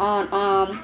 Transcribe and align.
on 0.00 0.22
um 0.32 0.80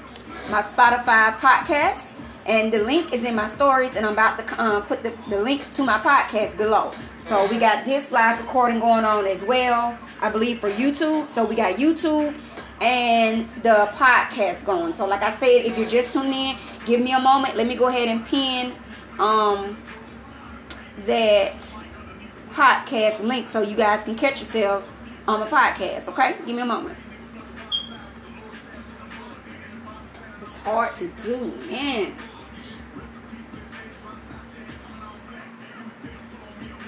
my 0.51 0.63
Spotify 0.63 1.37
podcast. 1.39 2.05
And 2.47 2.73
the 2.73 2.79
link 2.79 3.13
is 3.13 3.25
in 3.25 3.35
my 3.35 3.49
stories, 3.49 3.97
and 3.97 4.07
I'm 4.07 4.13
about 4.13 4.39
to 4.39 4.63
um, 4.63 4.83
put 4.85 5.03
the, 5.03 5.13
the 5.29 5.41
link 5.41 5.69
to 5.73 5.83
my 5.83 5.99
podcast 5.99 6.57
below. 6.57 6.93
So 7.23 7.45
we 7.49 7.59
got 7.59 7.85
this 7.85 8.13
live 8.13 8.41
recording 8.41 8.79
going 8.79 9.05
on 9.05 9.27
as 9.27 9.43
well, 9.43 9.99
I 10.21 10.31
believe, 10.31 10.61
for 10.61 10.71
YouTube. 10.71 11.29
So 11.29 11.45
we 11.45 11.57
got 11.57 11.75
YouTube 11.75 12.39
and 12.81 13.49
the 13.65 13.91
podcast 13.95 14.65
going. 14.65 14.95
So 14.95 15.07
like 15.07 15.25
I 15.25 15.35
said, 15.37 15.65
if 15.65 15.77
you're 15.77 15.89
just 15.89 16.13
tuning 16.13 16.33
in, 16.33 16.57
give 16.85 17.01
me 17.01 17.11
a 17.15 17.19
moment. 17.19 17.57
Let 17.57 17.67
me 17.67 17.75
go 17.75 17.89
ahead 17.89 18.07
and 18.07 18.25
pin 18.25 18.73
um 19.19 19.77
that 21.07 21.59
podcast 22.53 23.21
link 23.21 23.49
so 23.49 23.61
you 23.61 23.77
guys 23.77 24.03
can 24.03 24.15
catch 24.15 24.37
yourselves 24.37 24.89
on 25.27 25.41
the 25.41 25.47
podcast. 25.47 26.07
Okay, 26.09 26.37
give 26.47 26.55
me 26.55 26.63
a 26.63 26.67
moment. 26.67 26.97
Hard 30.67 30.93
to 30.93 31.07
do, 31.11 31.37
man. 31.71 32.13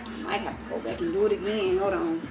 I 0.05 0.23
might 0.23 0.41
have 0.41 0.57
to 0.57 0.69
go 0.69 0.81
back 0.81 1.01
and 1.01 1.13
do 1.13 1.27
it 1.27 1.33
again. 1.35 1.79
Hold 1.79 1.93
on. 1.95 2.29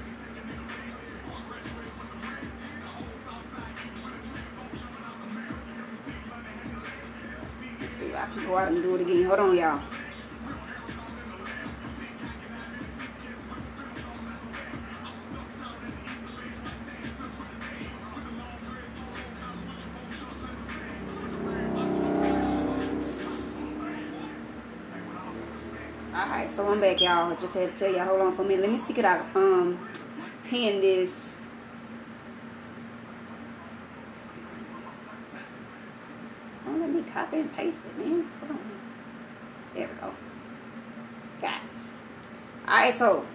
Let's 7.80 7.94
see 7.94 8.08
if 8.08 8.16
I 8.18 8.26
can 8.26 8.46
go 8.46 8.58
out 8.58 8.68
and 8.68 8.84
do 8.84 8.96
it 8.96 9.02
again. 9.04 9.24
Hold 9.24 9.40
on, 9.40 9.56
y'all. 9.56 9.97
Alright, 26.48 26.56
so 26.56 26.72
I'm 26.72 26.80
back, 26.80 27.02
y'all. 27.02 27.36
Just 27.36 27.54
had 27.56 27.76
to 27.76 27.78
tell 27.78 27.94
y'all, 27.94 28.06
hold 28.06 28.22
on 28.22 28.32
for 28.34 28.44
a 28.44 28.46
minute. 28.46 28.62
Let 28.62 28.72
me 28.72 28.78
see 28.78 28.94
could 28.94 29.04
I 29.04 29.20
um 29.36 29.90
pin 30.46 30.80
this. 30.80 31.34
Don't 36.64 36.80
let 36.80 36.90
me 36.90 37.02
copy 37.12 37.40
and 37.40 37.54
paste 37.54 37.80
it, 37.86 37.98
man. 37.98 38.30
There 39.76 39.90
we 39.90 39.94
go. 40.00 40.14
Got 41.42 41.56
it. 41.56 41.62
Alright, 42.66 42.98
so 42.98 43.26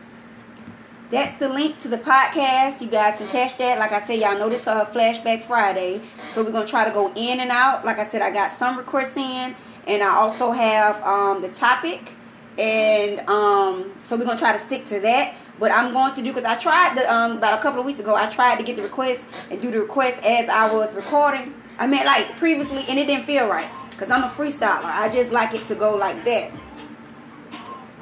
that's 1.10 1.34
the 1.34 1.50
link 1.50 1.80
to 1.80 1.88
the 1.88 1.98
podcast. 1.98 2.80
You 2.80 2.88
guys 2.88 3.18
can 3.18 3.28
catch 3.28 3.58
that. 3.58 3.78
Like 3.78 3.92
I 3.92 4.06
said, 4.06 4.20
y'all 4.20 4.38
know 4.38 4.48
this 4.48 4.66
uh 4.66 4.86
flashback 4.86 5.42
Friday. 5.42 6.00
So 6.32 6.42
we're 6.42 6.52
gonna 6.52 6.66
try 6.66 6.86
to 6.86 6.90
go 6.90 7.12
in 7.14 7.40
and 7.40 7.50
out. 7.50 7.84
Like 7.84 7.98
I 7.98 8.06
said, 8.06 8.22
I 8.22 8.30
got 8.30 8.52
some 8.52 8.78
requests 8.78 9.18
in, 9.18 9.54
and 9.86 10.02
I 10.02 10.14
also 10.14 10.52
have 10.52 11.02
um 11.02 11.42
the 11.42 11.50
topic 11.50 12.16
and 12.58 13.20
um, 13.28 13.92
so 14.02 14.16
we're 14.16 14.24
gonna 14.24 14.38
try 14.38 14.52
to 14.52 14.58
stick 14.58 14.84
to 14.86 15.00
that. 15.00 15.34
But 15.58 15.70
I'm 15.70 15.92
going 15.92 16.12
to 16.14 16.22
do 16.22 16.32
because 16.32 16.44
I 16.44 16.56
tried 16.56 16.96
the 16.96 17.12
um, 17.12 17.38
about 17.38 17.58
a 17.58 17.62
couple 17.62 17.80
of 17.80 17.86
weeks 17.86 18.00
ago. 18.00 18.14
I 18.14 18.26
tried 18.26 18.58
to 18.58 18.64
get 18.64 18.76
the 18.76 18.82
request 18.82 19.20
and 19.50 19.60
do 19.60 19.70
the 19.70 19.80
request 19.80 20.24
as 20.24 20.48
I 20.48 20.72
was 20.72 20.94
recording. 20.94 21.54
I 21.78 21.86
meant 21.86 22.06
like 22.06 22.36
previously, 22.36 22.84
and 22.88 22.98
it 22.98 23.06
didn't 23.06 23.26
feel 23.26 23.46
right 23.46 23.70
because 23.90 24.10
I'm 24.10 24.24
a 24.24 24.28
freestyler. 24.28 24.84
I 24.84 25.08
just 25.08 25.32
like 25.32 25.54
it 25.54 25.64
to 25.66 25.74
go 25.74 25.94
like 25.94 26.24
that. 26.24 26.50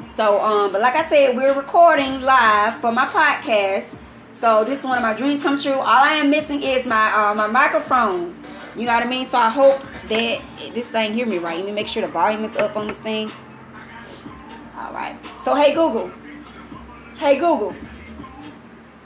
So, 0.07 0.41
um, 0.41 0.73
but 0.73 0.81
like 0.81 0.95
I 0.95 1.07
said, 1.09 1.37
we're 1.37 1.55
recording 1.55 2.21
live 2.21 2.81
for 2.81 2.93
my 2.93 3.07
podcast. 3.07 3.97
So 4.33 4.65
this 4.65 4.81
is 4.81 4.85
one 4.85 4.97
of 4.97 5.03
my 5.03 5.13
dreams 5.13 5.43
come 5.43 5.61
true. 5.61 5.73
All 5.73 5.87
I 5.87 6.15
am 6.15 6.31
missing 6.31 6.63
is 6.63 6.87
my 6.87 7.13
uh, 7.13 7.35
my 7.35 7.47
microphone. 7.47 8.35
You 8.77 8.87
know 8.87 8.95
what 8.95 9.07
I 9.07 9.09
mean? 9.09 9.29
So 9.29 9.39
I 9.39 9.51
hope 9.51 9.83
that 10.09 10.41
this 10.75 10.89
thing 10.89 11.13
hear 11.13 11.27
me 11.27 11.39
right. 11.39 11.57
Let 11.57 11.67
me 11.67 11.73
make 11.73 11.87
sure 11.87 12.03
the 12.03 12.09
volume 12.09 12.45
is 12.45 12.57
up 12.57 12.77
on 12.77 12.89
this 12.89 12.99
thing. 12.99 13.31
All 14.81 14.95
right. 14.95 15.15
So, 15.39 15.55
hey, 15.55 15.75
Google. 15.75 16.11
Hey, 17.19 17.39
Google. 17.39 17.75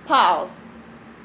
Pause. 0.06 0.50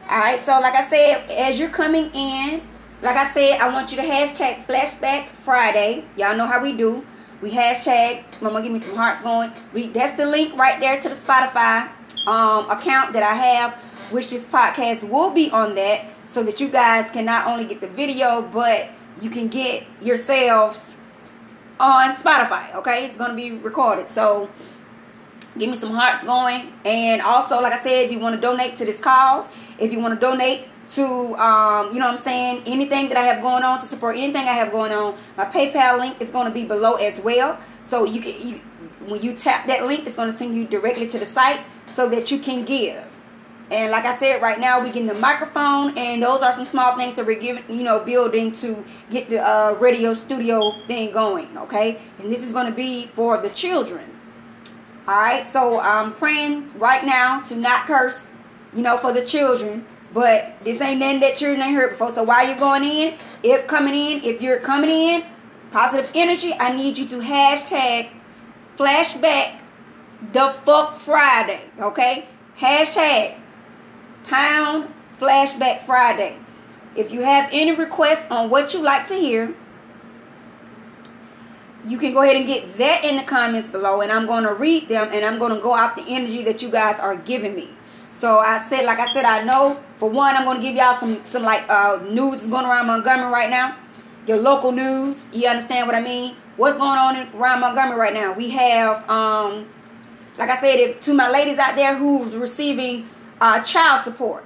All 0.10 0.20
right. 0.20 0.44
So, 0.44 0.60
like 0.60 0.74
I 0.74 0.88
said, 0.88 1.30
as 1.30 1.60
you're 1.60 1.70
coming 1.70 2.10
in, 2.16 2.64
like 3.04 3.16
I 3.16 3.32
said, 3.32 3.60
I 3.62 3.72
want 3.72 3.92
you 3.92 3.98
to 3.98 4.04
hashtag 4.04 4.66
Flashback 4.66 5.28
Friday. 5.28 6.06
Y'all 6.18 6.36
know 6.36 6.48
how 6.48 6.64
we 6.64 6.76
do. 6.76 7.06
We 7.42 7.52
hashtag. 7.52 8.24
Mama, 8.42 8.64
give 8.64 8.72
me 8.72 8.80
some 8.80 8.96
hearts 8.96 9.22
going. 9.22 9.54
We 9.72 9.88
that's 9.88 10.18
the 10.18 10.26
link 10.26 10.58
right 10.58 10.80
there 10.80 11.00
to 11.00 11.10
the 11.10 11.16
Spotify 11.16 11.90
um, 12.26 12.70
account 12.72 13.14
that 13.14 13.22
I 13.22 13.36
have, 13.36 13.74
which 14.12 14.32
this 14.32 14.46
podcast 14.48 15.08
will 15.08 15.30
be 15.30 15.52
on 15.52 15.76
that, 15.76 16.08
so 16.26 16.42
that 16.42 16.60
you 16.60 16.70
guys 16.70 17.12
can 17.12 17.26
not 17.26 17.46
only 17.46 17.66
get 17.66 17.82
the 17.82 17.88
video, 17.88 18.42
but 18.42 18.90
you 19.22 19.30
can 19.30 19.48
get 19.48 19.86
yourselves 20.02 20.98
on 21.80 22.16
Spotify. 22.16 22.74
Okay, 22.76 23.06
it's 23.06 23.16
gonna 23.16 23.36
be 23.36 23.52
recorded. 23.52 24.10
So 24.10 24.50
give 25.58 25.70
me 25.70 25.78
some 25.78 25.92
hearts 25.92 26.24
going. 26.24 26.74
And 26.86 27.22
also, 27.22 27.62
like 27.62 27.74
I 27.74 27.84
said, 27.84 28.06
if 28.06 28.12
you 28.12 28.20
want 28.20 28.36
to 28.36 28.42
donate 28.42 28.78
to 28.78 28.86
this 28.86 29.00
cause, 29.00 29.50
if 29.78 29.92
you 29.92 30.00
want 30.00 30.20
to 30.20 30.20
donate 30.20 30.68
to 30.90 31.04
um, 31.36 31.94
you 31.94 32.00
know 32.00 32.08
what 32.08 32.14
I'm 32.14 32.18
saying, 32.18 32.64
anything 32.66 33.10
that 33.10 33.18
I 33.18 33.24
have 33.24 33.42
going 33.42 33.64
on 33.64 33.80
to 33.80 33.86
support 33.86 34.16
anything 34.16 34.48
I 34.48 34.54
have 34.54 34.72
going 34.72 34.92
on, 34.92 35.16
my 35.38 35.46
PayPal 35.46 36.00
link 36.00 36.18
is 36.20 36.32
gonna 36.32 36.52
be 36.52 36.66
below 36.66 36.96
as 36.96 37.20
well. 37.20 37.60
So 37.82 38.06
you 38.06 38.22
can 38.22 38.48
you 38.48 38.62
when 39.06 39.22
you 39.22 39.34
tap 39.34 39.68
that 39.68 39.86
link, 39.86 40.06
it's 40.06 40.16
gonna 40.16 40.34
send 40.34 40.56
you 40.56 40.66
directly 40.66 41.08
to 41.08 41.20
the 41.20 41.26
site 41.26 41.62
so 41.88 42.10
that 42.10 42.32
you 42.32 42.40
can 42.40 42.66
give. 42.66 43.09
And 43.72 43.92
like 43.92 44.06
I 44.06 44.18
said, 44.18 44.42
right 44.42 44.60
now 44.60 44.82
we 44.82 44.88
getting 44.88 45.06
the 45.06 45.14
microphone, 45.14 45.96
and 45.96 46.24
those 46.24 46.42
are 46.42 46.52
some 46.54 46.66
small 46.66 46.98
things 46.98 47.16
that 47.18 47.26
we're 47.26 47.40
giving, 47.40 47.64
you 47.70 47.84
know, 47.84 48.00
building 48.00 48.52
to 48.54 48.84
get 49.12 49.30
the 49.30 49.48
uh, 49.48 49.74
radio 49.80 50.16
studio 50.16 50.76
thing 50.88 51.12
going. 51.12 51.56
Okay, 51.58 52.02
and 52.18 52.32
this 52.32 52.42
is 52.42 52.52
going 52.52 52.66
to 52.66 52.72
be 52.72 53.08
for 53.08 53.38
the 53.38 53.50
children. 53.50 54.20
All 55.08 55.16
right, 55.16 55.46
so 55.46 55.80
I'm 55.80 56.14
praying 56.14 56.78
right 56.80 57.06
now 57.06 57.42
to 57.42 57.56
not 57.56 57.86
curse, 57.86 58.28
you 58.74 58.82
know, 58.82 58.98
for 58.98 59.14
the 59.14 59.26
children. 59.26 59.86
But 60.12 60.56
this 60.64 60.82
ain't 60.82 61.00
nothing 61.00 61.20
that 61.20 61.38
children 61.38 61.62
ain't 61.62 61.76
heard 61.76 61.92
before. 61.92 62.14
So 62.14 62.24
while 62.24 62.48
you're 62.48 62.58
going 62.58 62.84
in, 62.84 63.16
if 63.44 63.68
coming 63.68 63.94
in, 63.94 64.24
if 64.24 64.42
you're 64.42 64.60
coming 64.60 64.90
in, 64.90 65.24
positive 65.72 66.12
energy, 66.16 66.54
I 66.60 66.76
need 66.76 66.98
you 66.98 67.08
to 67.10 67.20
hashtag 67.20 68.10
flashback 68.76 69.60
the 70.34 70.56
fuck 70.64 70.96
Friday. 70.96 71.70
Okay, 71.80 72.28
hashtag 72.58 73.39
Pound 74.30 74.94
Flashback 75.20 75.82
Friday. 75.82 76.38
If 76.96 77.12
you 77.12 77.24
have 77.24 77.50
any 77.52 77.72
requests 77.72 78.30
on 78.30 78.52
what 78.52 78.76
you 78.76 78.82
like 78.82 79.08
to 79.08 79.16
hear, 79.16 79.56
you 81.84 81.98
can 81.98 82.14
go 82.14 82.22
ahead 82.22 82.36
and 82.36 82.46
get 82.46 82.70
that 82.74 83.04
in 83.04 83.18
the 83.18 83.24
comments 83.24 83.68
below, 83.68 84.02
and 84.02 84.12
I'm 84.12 84.28
going 84.28 84.44
to 84.44 84.54
read 84.54 84.88
them, 84.88 85.10
and 85.12 85.26
I'm 85.26 85.40
going 85.40 85.56
to 85.56 85.60
go 85.60 85.72
off 85.72 85.96
the 85.96 86.04
energy 86.08 86.44
that 86.44 86.62
you 86.62 86.70
guys 86.70 87.00
are 87.00 87.16
giving 87.16 87.56
me. 87.56 87.70
So 88.12 88.38
I 88.38 88.64
said, 88.68 88.86
like 88.86 89.00
I 89.00 89.12
said, 89.14 89.26
I 89.26 89.44
know 89.44 89.82
for 89.96 90.10
one, 90.10 90.36
I'm 90.36 90.44
going 90.44 90.58
to 90.58 90.62
give 90.62 90.76
y'all 90.76 90.98
some 91.00 91.26
some 91.26 91.42
like 91.42 91.68
uh, 91.68 92.04
news 92.08 92.46
going 92.46 92.66
around 92.66 92.86
Montgomery 92.86 93.32
right 93.32 93.50
now, 93.50 93.78
your 94.28 94.38
local 94.38 94.72
news. 94.72 95.28
You 95.34 95.48
understand 95.48 95.88
what 95.88 95.96
I 95.96 96.02
mean? 96.02 96.36
What's 96.56 96.78
going 96.78 97.00
on 97.00 97.16
around 97.36 97.62
Montgomery 97.62 97.98
right 97.98 98.14
now? 98.14 98.34
We 98.34 98.50
have, 98.52 99.10
um, 99.10 99.70
like 100.38 100.52
I 100.52 100.58
said, 100.60 100.76
if 100.80 101.00
to 101.02 101.16
my 101.16 101.32
ladies 101.32 101.58
out 101.58 101.76
there 101.76 101.96
who's 101.96 102.36
receiving 102.36 103.10
uh, 103.42 103.62
child 103.64 104.04
support. 104.04 104.46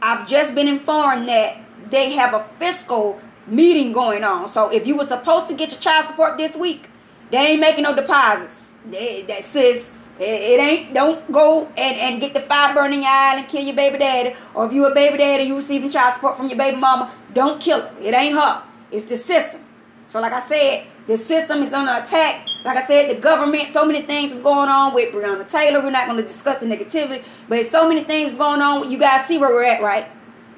I've 0.00 0.28
just 0.28 0.54
been 0.54 0.68
informed 0.68 1.28
that 1.28 1.58
they 1.90 2.12
have 2.12 2.34
a 2.34 2.44
fiscal 2.44 3.20
meeting 3.46 3.92
going 3.92 4.24
on. 4.24 4.48
So 4.48 4.70
if 4.72 4.86
you 4.86 4.96
were 4.96 5.06
supposed 5.06 5.46
to 5.48 5.54
get 5.54 5.70
your 5.70 5.80
child 5.80 6.08
support 6.08 6.38
this 6.38 6.56
week, 6.56 6.90
they 7.30 7.38
ain't 7.38 7.60
making 7.60 7.84
no 7.84 7.94
deposits. 7.94 8.66
They, 8.88 9.22
that 9.22 9.44
says 9.44 9.90
it, 10.18 10.60
ain't. 10.60 10.94
Don't 10.94 11.30
go 11.30 11.66
and, 11.76 11.98
and 11.98 12.20
get 12.20 12.34
the 12.34 12.40
fire 12.40 12.74
burning 12.74 13.04
eye 13.04 13.36
and 13.38 13.48
kill 13.48 13.62
your 13.62 13.76
baby 13.76 13.98
daddy. 13.98 14.34
Or 14.54 14.66
if 14.66 14.72
you 14.72 14.86
a 14.86 14.94
baby 14.94 15.18
daddy, 15.18 15.44
you 15.44 15.56
receiving 15.56 15.90
child 15.90 16.14
support 16.14 16.36
from 16.36 16.48
your 16.48 16.58
baby 16.58 16.76
mama, 16.76 17.12
don't 17.32 17.60
kill 17.60 17.80
her. 17.80 17.94
It 18.00 18.14
ain't 18.14 18.34
her. 18.34 18.62
It's 18.90 19.04
the 19.04 19.16
system. 19.16 19.64
So 20.06 20.20
like 20.20 20.32
I 20.32 20.46
said, 20.46 20.86
the 21.06 21.18
system 21.18 21.62
is 21.62 21.72
under 21.72 22.02
attack 22.02 22.47
like 22.64 22.76
I 22.76 22.86
said, 22.86 23.10
the 23.10 23.20
government, 23.20 23.72
so 23.72 23.86
many 23.86 24.02
things 24.02 24.32
are 24.32 24.40
going 24.40 24.68
on 24.68 24.92
with 24.92 25.14
Breonna 25.14 25.48
Taylor. 25.48 25.80
We're 25.80 25.90
not 25.90 26.06
going 26.06 26.18
to 26.18 26.26
discuss 26.26 26.58
the 26.58 26.66
negativity, 26.66 27.24
but 27.48 27.66
so 27.66 27.88
many 27.88 28.02
things 28.04 28.32
going 28.36 28.60
on. 28.60 28.90
You 28.90 28.98
guys 28.98 29.26
see 29.26 29.38
where 29.38 29.50
we're 29.50 29.64
at, 29.64 29.82
right? 29.82 30.08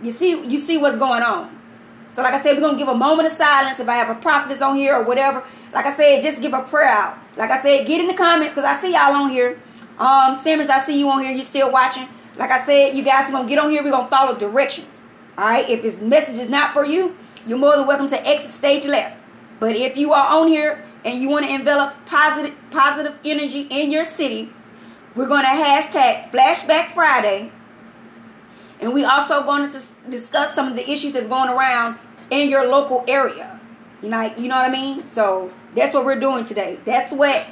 You 0.03 0.11
see, 0.11 0.31
you 0.31 0.59
see 0.59 0.79
what's 0.79 0.97
going 0.97 1.23
on. 1.23 1.61
So, 2.11 2.23
like 2.23 2.35
I 2.35 2.41
said, 2.41 2.57
we're 2.57 2.63
gonna 2.63 2.79
give 2.79 2.89
a 2.89 2.95
moment 2.95 3.29
of 3.29 3.35
silence. 3.35 3.79
If 3.79 3.89
I 3.89 3.95
have 3.95 4.11
a 4.11 4.21
prophetess 4.21 4.61
on 4.61 4.75
here 4.75 4.97
or 4.97 5.05
whatever, 5.05 5.45
like 5.73 5.87
I 5.87 5.95
said, 5.95 6.23
just 6.23 6.43
give 6.43 6.53
a 6.53 6.63
prayer 6.63 6.89
out. 6.89 7.17
Like 7.37 7.51
I 7.51 7.63
said, 7.63 7.87
get 7.87 8.01
in 8.01 8.09
the 8.09 8.15
comments 8.15 8.55
because 8.55 8.65
I 8.65 8.81
see 8.81 8.93
y'all 8.93 9.15
on 9.15 9.31
here. 9.31 9.61
Um, 9.99 10.35
Simmons, 10.35 10.71
I 10.71 10.81
see 10.81 10.99
you 10.99 11.09
on 11.09 11.23
here. 11.23 11.31
You're 11.31 11.45
still 11.45 11.71
watching? 11.71 12.09
Like 12.37 12.51
I 12.51 12.65
said, 12.65 12.97
you 12.97 13.05
guys 13.05 13.29
are 13.29 13.33
gonna 13.33 13.49
get 13.49 13.59
on 13.59 13.71
here. 13.71 13.85
We're 13.85 13.93
gonna 13.93 14.09
follow 14.09 14.37
directions. 14.37 14.89
All 15.39 15.45
right. 15.45 15.69
If 15.69 15.83
this 15.83 16.01
message 16.01 16.41
is 16.41 16.49
not 16.49 16.73
for 16.73 16.85
you, 16.85 17.17
you're 17.47 17.59
more 17.59 17.77
than 17.77 17.87
welcome 17.87 18.09
to 18.09 18.27
exit 18.27 18.55
stage 18.55 18.87
left. 18.87 19.25
But 19.61 19.77
if 19.77 19.97
you 19.97 20.13
are 20.13 20.37
on 20.37 20.49
here 20.49 20.85
and 21.05 21.21
you 21.21 21.29
want 21.29 21.47
to 21.47 21.53
envelop 21.53 21.95
positive 22.07 22.57
positive 22.71 23.19
energy 23.25 23.63
in 23.71 23.91
your 23.91 24.05
city, 24.05 24.53
we're 25.15 25.29
going 25.29 25.45
to 25.45 25.49
hashtag 25.49 26.31
Flashback 26.31 26.87
Friday. 26.89 27.53
And 28.81 28.95
we 28.95 29.05
also 29.05 29.43
going 29.45 29.71
to 29.71 29.83
discuss 30.09 30.55
some 30.55 30.69
of 30.69 30.77
the 30.77 30.91
issues 30.91 31.13
that's 31.13 31.27
going 31.27 31.51
around 31.51 31.99
in 32.31 32.49
your 32.49 32.67
local 32.67 33.05
area. 33.07 33.61
You 34.03 34.09
know, 34.09 34.33
you 34.39 34.49
know 34.49 34.57
what 34.57 34.69
I 34.69 34.73
mean? 34.73 35.07
So 35.07 35.53
that's 35.75 35.93
what 35.93 36.05
we're 36.05 36.19
doing 36.19 36.45
today. 36.45 36.79
That's 36.85 37.13
what 37.13 37.47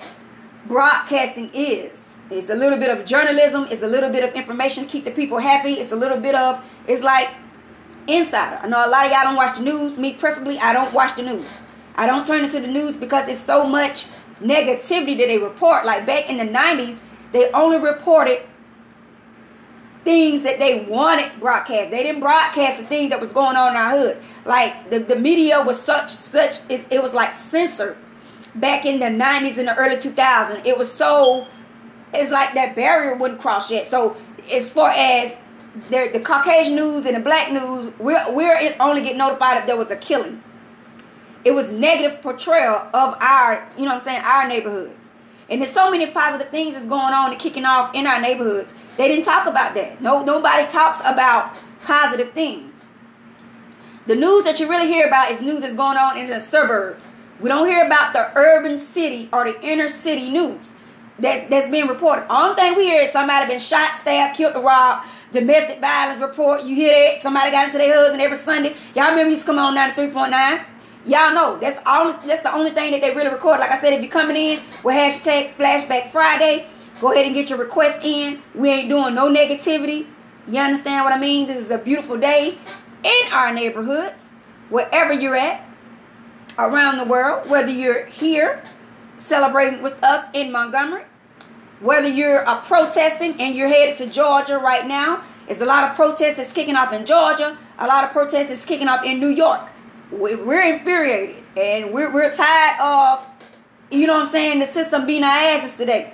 broadcasting 0.66 1.50
is. 1.52 1.98
It's 2.30 2.48
a 2.48 2.54
little 2.54 2.78
bit 2.78 2.96
of 2.96 3.04
journalism. 3.04 3.66
It's 3.70 3.82
a 3.82 3.86
little 3.86 4.10
bit 4.10 4.24
of 4.24 4.34
information 4.34 4.84
to 4.84 4.90
keep 4.90 5.04
the 5.04 5.10
people 5.10 5.38
happy. 5.38 5.74
It's 5.74 5.92
a 5.92 5.96
little 5.96 6.18
bit 6.18 6.34
of, 6.34 6.64
it's 6.86 7.02
like 7.02 7.30
insider. 8.06 8.58
I 8.62 8.66
know 8.66 8.86
a 8.86 8.88
lot 8.88 9.06
of 9.06 9.12
y'all 9.12 9.24
don't 9.24 9.36
watch 9.36 9.56
the 9.56 9.62
news. 9.62 9.98
Me, 9.98 10.14
preferably, 10.14 10.58
I 10.58 10.72
don't 10.72 10.92
watch 10.92 11.16
the 11.16 11.22
news. 11.22 11.46
I 11.98 12.06
don't 12.06 12.24
turn 12.24 12.44
into 12.44 12.60
the 12.60 12.68
news 12.68 12.96
because 12.96 13.28
it's 13.28 13.40
so 13.40 13.66
much 13.66 14.06
negativity 14.40 15.18
that 15.18 15.26
they 15.26 15.36
report. 15.36 15.84
Like 15.84 16.06
back 16.06 16.30
in 16.30 16.36
the 16.36 16.44
90s, 16.44 17.00
they 17.32 17.50
only 17.50 17.78
reported 17.78 18.42
things 20.04 20.44
that 20.44 20.60
they 20.60 20.84
wanted 20.84 21.40
broadcast. 21.40 21.90
They 21.90 22.04
didn't 22.04 22.20
broadcast 22.20 22.80
the 22.80 22.86
things 22.86 23.10
that 23.10 23.20
was 23.20 23.32
going 23.32 23.56
on 23.56 23.72
in 23.72 23.76
our 23.76 23.90
hood. 23.90 24.22
Like 24.44 24.90
the, 24.90 25.00
the 25.00 25.16
media 25.16 25.60
was 25.60 25.76
such 25.78 26.10
such 26.10 26.60
it, 26.68 26.86
it 26.92 27.02
was 27.02 27.14
like 27.14 27.34
censored 27.34 27.96
back 28.54 28.86
in 28.86 29.00
the 29.00 29.06
90s 29.06 29.58
and 29.58 29.66
the 29.66 29.76
early 29.76 29.96
2000s. 29.96 30.64
It 30.64 30.78
was 30.78 30.90
so 30.90 31.48
it's 32.14 32.30
like 32.30 32.54
that 32.54 32.76
barrier 32.76 33.16
wouldn't 33.16 33.40
cross 33.40 33.72
yet. 33.72 33.88
So 33.88 34.16
as 34.52 34.70
far 34.70 34.90
as 34.90 35.36
the, 35.88 36.10
the 36.12 36.20
Caucasian 36.20 36.76
news 36.76 37.06
and 37.06 37.16
the 37.16 37.20
black 37.20 37.50
news, 37.50 37.92
we're 37.98 38.24
we're 38.32 38.76
only 38.78 39.02
get 39.02 39.16
notified 39.16 39.58
if 39.58 39.66
there 39.66 39.76
was 39.76 39.90
a 39.90 39.96
killing. 39.96 40.44
It 41.48 41.54
was 41.54 41.72
negative 41.72 42.20
portrayal 42.20 42.74
of 42.92 43.16
our, 43.22 43.66
you 43.78 43.84
know 43.86 43.92
what 43.92 44.00
I'm 44.00 44.00
saying, 44.02 44.20
our 44.22 44.46
neighborhoods. 44.46 45.10
And 45.48 45.62
there's 45.62 45.72
so 45.72 45.90
many 45.90 46.06
positive 46.06 46.50
things 46.50 46.74
that's 46.74 46.86
going 46.86 47.14
on 47.14 47.30
and 47.30 47.40
kicking 47.40 47.64
off 47.64 47.94
in 47.94 48.06
our 48.06 48.20
neighborhoods. 48.20 48.74
They 48.98 49.08
didn't 49.08 49.24
talk 49.24 49.46
about 49.46 49.72
that. 49.74 50.02
No, 50.02 50.22
nobody 50.22 50.68
talks 50.68 51.00
about 51.06 51.56
positive 51.80 52.32
things. 52.32 52.74
The 54.06 54.14
news 54.14 54.44
that 54.44 54.60
you 54.60 54.68
really 54.68 54.88
hear 54.88 55.06
about 55.06 55.30
is 55.30 55.40
news 55.40 55.62
that's 55.62 55.74
going 55.74 55.96
on 55.96 56.18
in 56.18 56.26
the 56.26 56.38
suburbs. 56.38 57.12
We 57.40 57.48
don't 57.48 57.66
hear 57.66 57.86
about 57.86 58.12
the 58.12 58.30
urban 58.38 58.76
city 58.76 59.30
or 59.32 59.50
the 59.50 59.58
inner 59.62 59.88
city 59.88 60.28
news 60.28 60.68
that, 61.18 61.48
that's 61.48 61.70
being 61.70 61.86
reported. 61.86 62.30
Only 62.30 62.56
thing 62.56 62.76
we 62.76 62.84
hear 62.84 63.00
is 63.00 63.10
somebody 63.10 63.46
been 63.46 63.58
shot, 63.58 63.94
stabbed, 63.94 64.36
killed, 64.36 64.54
or 64.54 64.64
robbed. 64.64 65.08
Domestic 65.32 65.80
violence 65.80 66.20
report. 66.20 66.64
You 66.64 66.74
hear 66.74 66.92
that? 66.92 67.22
Somebody 67.22 67.50
got 67.52 67.68
into 67.68 67.78
their 67.78 67.94
husband 67.94 68.20
every 68.20 68.36
Sunday. 68.36 68.76
Y'all 68.94 69.08
remember 69.08 69.30
used 69.30 69.46
to 69.46 69.46
come 69.46 69.58
on 69.58 69.74
93.9? 69.74 70.64
Y'all 71.08 71.32
know 71.32 71.58
that's 71.58 71.80
all. 71.86 72.12
That's 72.26 72.42
the 72.42 72.54
only 72.54 72.70
thing 72.70 72.90
that 72.90 73.00
they 73.00 73.14
really 73.14 73.30
record. 73.30 73.60
Like 73.60 73.70
I 73.70 73.80
said, 73.80 73.94
if 73.94 74.02
you're 74.02 74.10
coming 74.10 74.36
in 74.36 74.60
with 74.84 74.94
hashtag 74.94 75.54
Flashback 75.54 76.10
Friday, 76.10 76.66
go 77.00 77.12
ahead 77.12 77.24
and 77.24 77.34
get 77.34 77.48
your 77.48 77.58
request 77.58 78.04
in. 78.04 78.42
We 78.54 78.68
ain't 78.68 78.90
doing 78.90 79.14
no 79.14 79.32
negativity. 79.32 80.06
You 80.46 80.60
understand 80.60 81.06
what 81.06 81.14
I 81.14 81.18
mean? 81.18 81.46
This 81.46 81.64
is 81.64 81.70
a 81.70 81.78
beautiful 81.78 82.18
day 82.18 82.58
in 83.02 83.32
our 83.32 83.54
neighborhoods, 83.54 84.20
wherever 84.68 85.14
you're 85.14 85.34
at, 85.34 85.66
around 86.58 86.98
the 86.98 87.04
world. 87.04 87.48
Whether 87.48 87.70
you're 87.70 88.04
here 88.04 88.62
celebrating 89.16 89.80
with 89.80 90.04
us 90.04 90.28
in 90.34 90.52
Montgomery, 90.52 91.04
whether 91.80 92.08
you're 92.08 92.46
uh, 92.46 92.60
protesting 92.60 93.40
and 93.40 93.54
you're 93.54 93.68
headed 93.68 93.96
to 93.96 94.06
Georgia 94.08 94.58
right 94.58 94.86
now. 94.86 95.24
There's 95.46 95.62
a 95.62 95.66
lot 95.66 95.88
of 95.88 95.96
protests 95.96 96.36
that's 96.36 96.52
kicking 96.52 96.76
off 96.76 96.92
in 96.92 97.06
Georgia. 97.06 97.56
A 97.78 97.86
lot 97.86 98.04
of 98.04 98.10
protests 98.10 98.48
that's 98.48 98.66
kicking 98.66 98.88
off 98.88 99.02
in 99.06 99.18
New 99.18 99.30
York 99.30 99.62
we're 100.10 100.62
infuriated 100.62 101.42
and 101.56 101.92
we're, 101.92 102.12
we're 102.12 102.32
tired 102.32 102.80
of, 102.80 103.26
you 103.90 104.06
know 104.06 104.14
what 104.14 104.26
I'm 104.26 104.32
saying, 104.32 104.58
the 104.60 104.66
system 104.66 105.06
being 105.06 105.22
our 105.22 105.30
asses 105.30 105.74
today. 105.74 106.12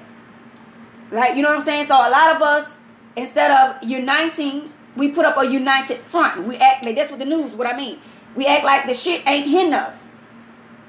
Like, 1.11 1.37
you 1.37 1.43
know 1.43 1.51
what 1.51 1.59
I'm 1.59 1.65
saying? 1.65 1.87
So 1.87 1.95
a 1.95 2.11
lot 2.11 2.37
of 2.37 2.43
us, 2.43 2.73
instead 3.17 3.51
of 3.51 3.83
uniting, 3.89 4.73
we 4.97 5.11
put 5.11 5.25
up 5.25 5.37
a 5.37 5.47
united 5.47 5.99
front. 5.99 6.47
We 6.47 6.57
act 6.57 6.85
like, 6.85 6.97
that's 6.97 7.11
what 7.11 7.21
the 7.21 7.27
news, 7.27 7.55
what 7.55 7.67
I 7.67 7.77
mean. 7.77 7.99
We 8.35 8.47
act 8.47 8.65
like 8.65 8.87
the 8.87 8.95
shit 8.95 9.27
ain't 9.27 9.49
hitting 9.49 9.75
us. 9.75 9.97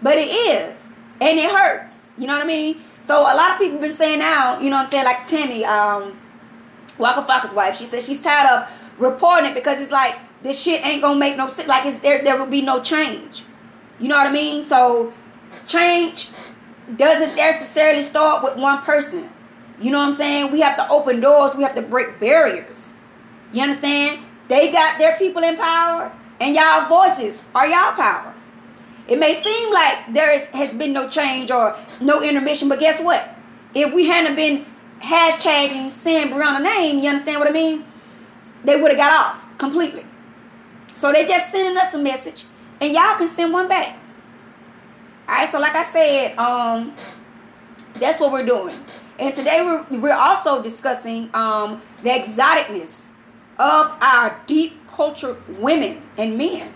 But 0.02 0.18
it 0.18 0.30
is. 0.30 0.82
And 1.22 1.40
it 1.40 1.52
hurts. 1.52 1.94
You 2.18 2.28
know 2.28 2.34
what 2.34 2.44
I 2.44 2.48
mean? 2.48 2.82
So 3.02 3.22
a 3.22 3.36
lot 3.36 3.52
of 3.52 3.58
people 3.60 3.78
been 3.78 3.96
saying 3.96 4.20
now, 4.20 4.60
you 4.60 4.70
know 4.70 4.78
what 4.78 4.86
I'm 4.86 4.92
saying, 4.92 5.06
like 5.06 5.28
Tammy, 5.28 5.64
um, 5.64 6.18
Waka 6.98 7.22
Flocka's 7.24 7.54
wife, 7.54 7.78
she 7.78 7.86
says 7.86 8.06
she's 8.06 8.22
tired 8.22 8.50
of 8.50 8.70
reporting 9.00 9.52
it 9.52 9.54
because 9.54 9.80
it's 9.80 9.92
like 9.92 10.18
this 10.46 10.62
shit 10.62 10.86
ain't 10.86 11.02
gonna 11.02 11.20
make 11.20 11.36
no 11.38 11.48
sense. 11.48 11.68
Like 11.68 12.02
there, 12.04 12.24
there 12.24 12.38
will 12.38 12.46
be 12.46 12.62
no 12.62 12.82
change. 12.82 13.44
You 14.00 14.08
know 14.08 14.16
what 14.16 14.28
I 14.28 14.32
mean? 14.32 14.62
So 14.64 15.12
change 15.66 16.30
doesn't 16.96 17.36
necessarily 17.36 18.04
start 18.04 18.44
with 18.44 18.56
one 18.56 18.84
person. 18.84 19.30
You 19.80 19.90
know 19.92 19.98
what 19.98 20.10
I'm 20.10 20.14
saying? 20.14 20.52
We 20.52 20.60
have 20.62 20.78
to 20.78 20.88
open 20.88 21.20
doors. 21.20 21.56
We 21.56 21.64
have 21.64 21.74
to 21.76 21.82
break 21.82 22.20
barriers. 22.20 22.94
You 23.54 23.64
understand? 23.64 24.20
They 24.48 24.72
got 24.72 25.00
their 25.00 25.18
people 25.18 25.42
in 25.42 25.58
power, 25.58 26.12
and 26.40 26.56
y'all 26.56 26.88
voices 26.88 27.42
are 27.56 27.66
y'all 27.66 27.94
power. 27.94 28.36
It 29.08 29.18
may 29.18 29.42
seem 29.42 29.74
like 29.74 30.14
there 30.14 30.32
is, 30.32 30.46
has 30.48 30.74
been 30.76 30.94
no 30.94 31.10
change 31.10 31.50
or 31.50 31.76
no 32.00 32.22
intermission, 32.22 32.70
but 32.70 32.80
guess 32.80 33.02
what? 33.02 33.36
If 33.74 33.94
we 33.96 34.06
hadn't 34.06 34.36
been 34.36 34.66
hashtagging 35.00 35.90
saying 35.90 36.28
Breonna 36.28 36.62
name, 36.64 37.00
you 37.00 37.10
understand 37.10 37.40
what 37.40 37.50
I 37.50 37.52
mean? 37.52 37.84
They 38.64 38.80
would 38.80 38.92
have 38.92 39.00
got 39.00 39.14
off 39.14 39.58
completely. 39.58 40.06
So 40.96 41.12
they 41.12 41.26
just 41.26 41.52
sending 41.52 41.78
us 41.78 41.94
a 41.94 42.00
message, 42.00 42.46
and 42.80 42.94
y'all 42.94 43.18
can 43.18 43.30
send 43.30 43.52
one 43.54 43.68
back. 43.68 44.00
All 45.28 45.36
right. 45.36 45.50
So 45.50 45.60
like 45.60 45.76
I 45.76 45.84
said, 45.86 46.38
um, 46.38 46.96
that's 47.96 48.20
what 48.20 48.32
we're 48.32 48.46
doing. 48.46 48.74
And 49.20 49.36
today 49.36 49.62
we're 49.62 50.00
we're 50.00 50.14
also 50.14 50.64
discussing 50.64 51.30
um 51.34 51.82
the 52.02 52.10
exoticness 52.10 52.92
of 53.58 53.94
our 54.02 54.42
deep 54.48 54.88
culture 54.88 55.38
women 55.60 56.02
and 56.18 56.38
men. 56.38 56.74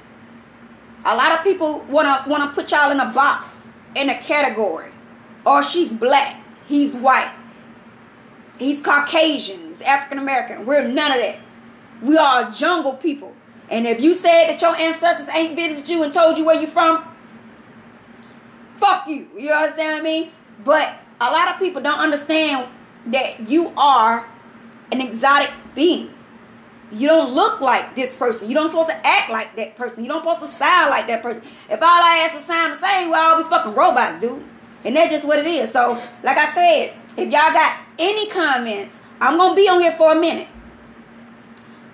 A 1.05 1.15
lot 1.15 1.31
of 1.31 1.43
people 1.43 1.79
wanna 1.89 2.23
wanna 2.27 2.51
put 2.53 2.71
y'all 2.71 2.91
in 2.91 2.99
a 2.99 3.11
box, 3.11 3.47
in 3.95 4.09
a 4.09 4.17
category. 4.17 4.91
Or 5.45 5.63
she's 5.63 5.93
black, 5.93 6.43
he's 6.67 6.93
white, 6.93 7.33
he's 8.57 8.81
Caucasian, 8.81 9.67
he's 9.67 9.81
African 9.81 10.19
American. 10.19 10.65
We're 10.65 10.85
none 10.85 11.13
of 11.13 11.19
that. 11.19 11.39
We 12.01 12.17
are 12.17 12.51
jungle 12.51 12.93
people. 12.93 13.33
And 13.69 13.85
if 13.85 14.01
you 14.01 14.15
said 14.15 14.47
that 14.47 14.61
your 14.61 14.75
ancestors 14.75 15.29
ain't 15.29 15.55
visited 15.55 15.89
you 15.89 16.03
and 16.03 16.11
told 16.11 16.37
you 16.37 16.45
where 16.45 16.59
you're 16.59 16.69
from, 16.69 17.03
fuck 18.79 19.07
you. 19.07 19.27
You 19.37 19.51
understand 19.51 19.93
what 19.93 19.99
I 19.99 20.03
mean? 20.03 20.31
But 20.63 21.01
a 21.21 21.31
lot 21.31 21.53
of 21.53 21.59
people 21.59 21.81
don't 21.81 21.99
understand 21.99 22.67
that 23.07 23.49
you 23.49 23.73
are 23.77 24.27
an 24.91 25.01
exotic 25.01 25.51
being. 25.75 26.13
You 26.91 27.07
don't 27.07 27.33
look 27.33 27.61
like 27.61 27.95
this 27.95 28.15
person. 28.15 28.49
You 28.49 28.55
don't 28.55 28.69
supposed 28.69 28.89
to 28.89 29.07
act 29.07 29.29
like 29.29 29.55
that 29.57 29.75
person. 29.75 30.03
You 30.03 30.09
don't 30.09 30.23
supposed 30.23 30.51
to 30.51 30.57
sound 30.57 30.89
like 30.89 31.05
that 31.07 31.21
person. 31.21 31.43
If 31.69 31.81
all 31.81 31.87
I 31.87 32.25
ask 32.25 32.33
for 32.33 32.51
sound 32.51 32.73
the 32.73 32.81
same, 32.81 33.09
we'll 33.09 33.19
all 33.19 33.43
be 33.43 33.49
fucking 33.49 33.75
robots, 33.75 34.19
dude. 34.19 34.43
And 34.83 34.95
that's 34.95 35.11
just 35.11 35.25
what 35.25 35.37
it 35.37 35.45
is. 35.45 35.71
So, 35.71 36.01
like 36.23 36.37
I 36.37 36.51
said, 36.53 36.95
if 37.15 37.25
y'all 37.25 37.53
got 37.53 37.79
any 37.99 38.27
comments, 38.29 38.99
I'm 39.21 39.37
gonna 39.37 39.55
be 39.55 39.67
on 39.69 39.81
here 39.81 39.91
for 39.91 40.13
a 40.13 40.19
minute. 40.19 40.47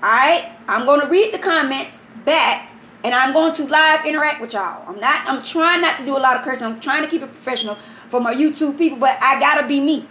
Alright? 0.06 0.52
I'm 0.68 0.86
to 1.02 1.08
read 1.08 1.34
the 1.34 1.40
comments 1.40 1.98
back 2.26 2.70
and 3.04 3.16
I'm 3.16 3.34
going 3.34 3.54
to 3.56 3.64
live 3.64 4.06
interact 4.06 4.40
with 4.40 4.54
y'all. 4.54 4.88
I'm 4.88 5.00
not 5.00 5.28
I'm 5.28 5.42
trying 5.42 5.82
not 5.82 5.98
to 5.98 6.06
do 6.06 6.16
a 6.16 6.20
lot 6.20 6.38
of 6.38 6.44
cursing. 6.44 6.68
I'm 6.68 6.80
trying 6.80 7.02
to 7.02 7.10
keep 7.10 7.24
it 7.24 7.28
professional 7.28 7.76
for 8.10 8.20
my 8.22 8.36
YouTube 8.36 8.78
people, 8.78 9.00
but 9.00 9.18
I 9.20 9.40
got 9.40 9.60
to 9.62 9.68
be 9.68 9.80
me. 9.80 10.08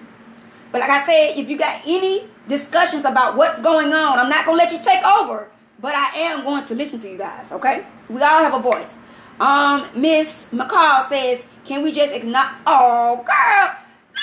But 0.72 0.80
like 0.80 0.90
I 0.90 1.06
said, 1.06 1.38
if 1.38 1.48
you 1.48 1.56
got 1.56 1.80
any 1.86 2.26
discussions 2.48 3.04
about 3.04 3.36
what's 3.36 3.60
going 3.60 3.92
on, 3.92 4.18
I'm 4.18 4.28
not 4.28 4.44
to 4.58 4.64
let 4.64 4.72
you 4.72 4.80
take 4.82 5.04
over, 5.04 5.48
but 5.80 5.94
I 5.94 6.18
am 6.18 6.42
going 6.42 6.64
to 6.64 6.74
listen 6.74 6.98
to 6.98 7.08
you 7.08 7.16
guys, 7.16 7.52
okay? 7.52 7.86
We 8.08 8.20
all 8.20 8.42
have 8.42 8.54
a 8.54 8.58
voice. 8.58 8.94
Um 9.38 9.86
Miss 9.94 10.46
McCall 10.52 11.08
says, 11.08 11.46
"Can 11.64 11.84
we 11.84 11.92
just 11.92 12.12
ignore 12.12 12.50
Oh, 12.66 13.24
girl, 13.24 13.76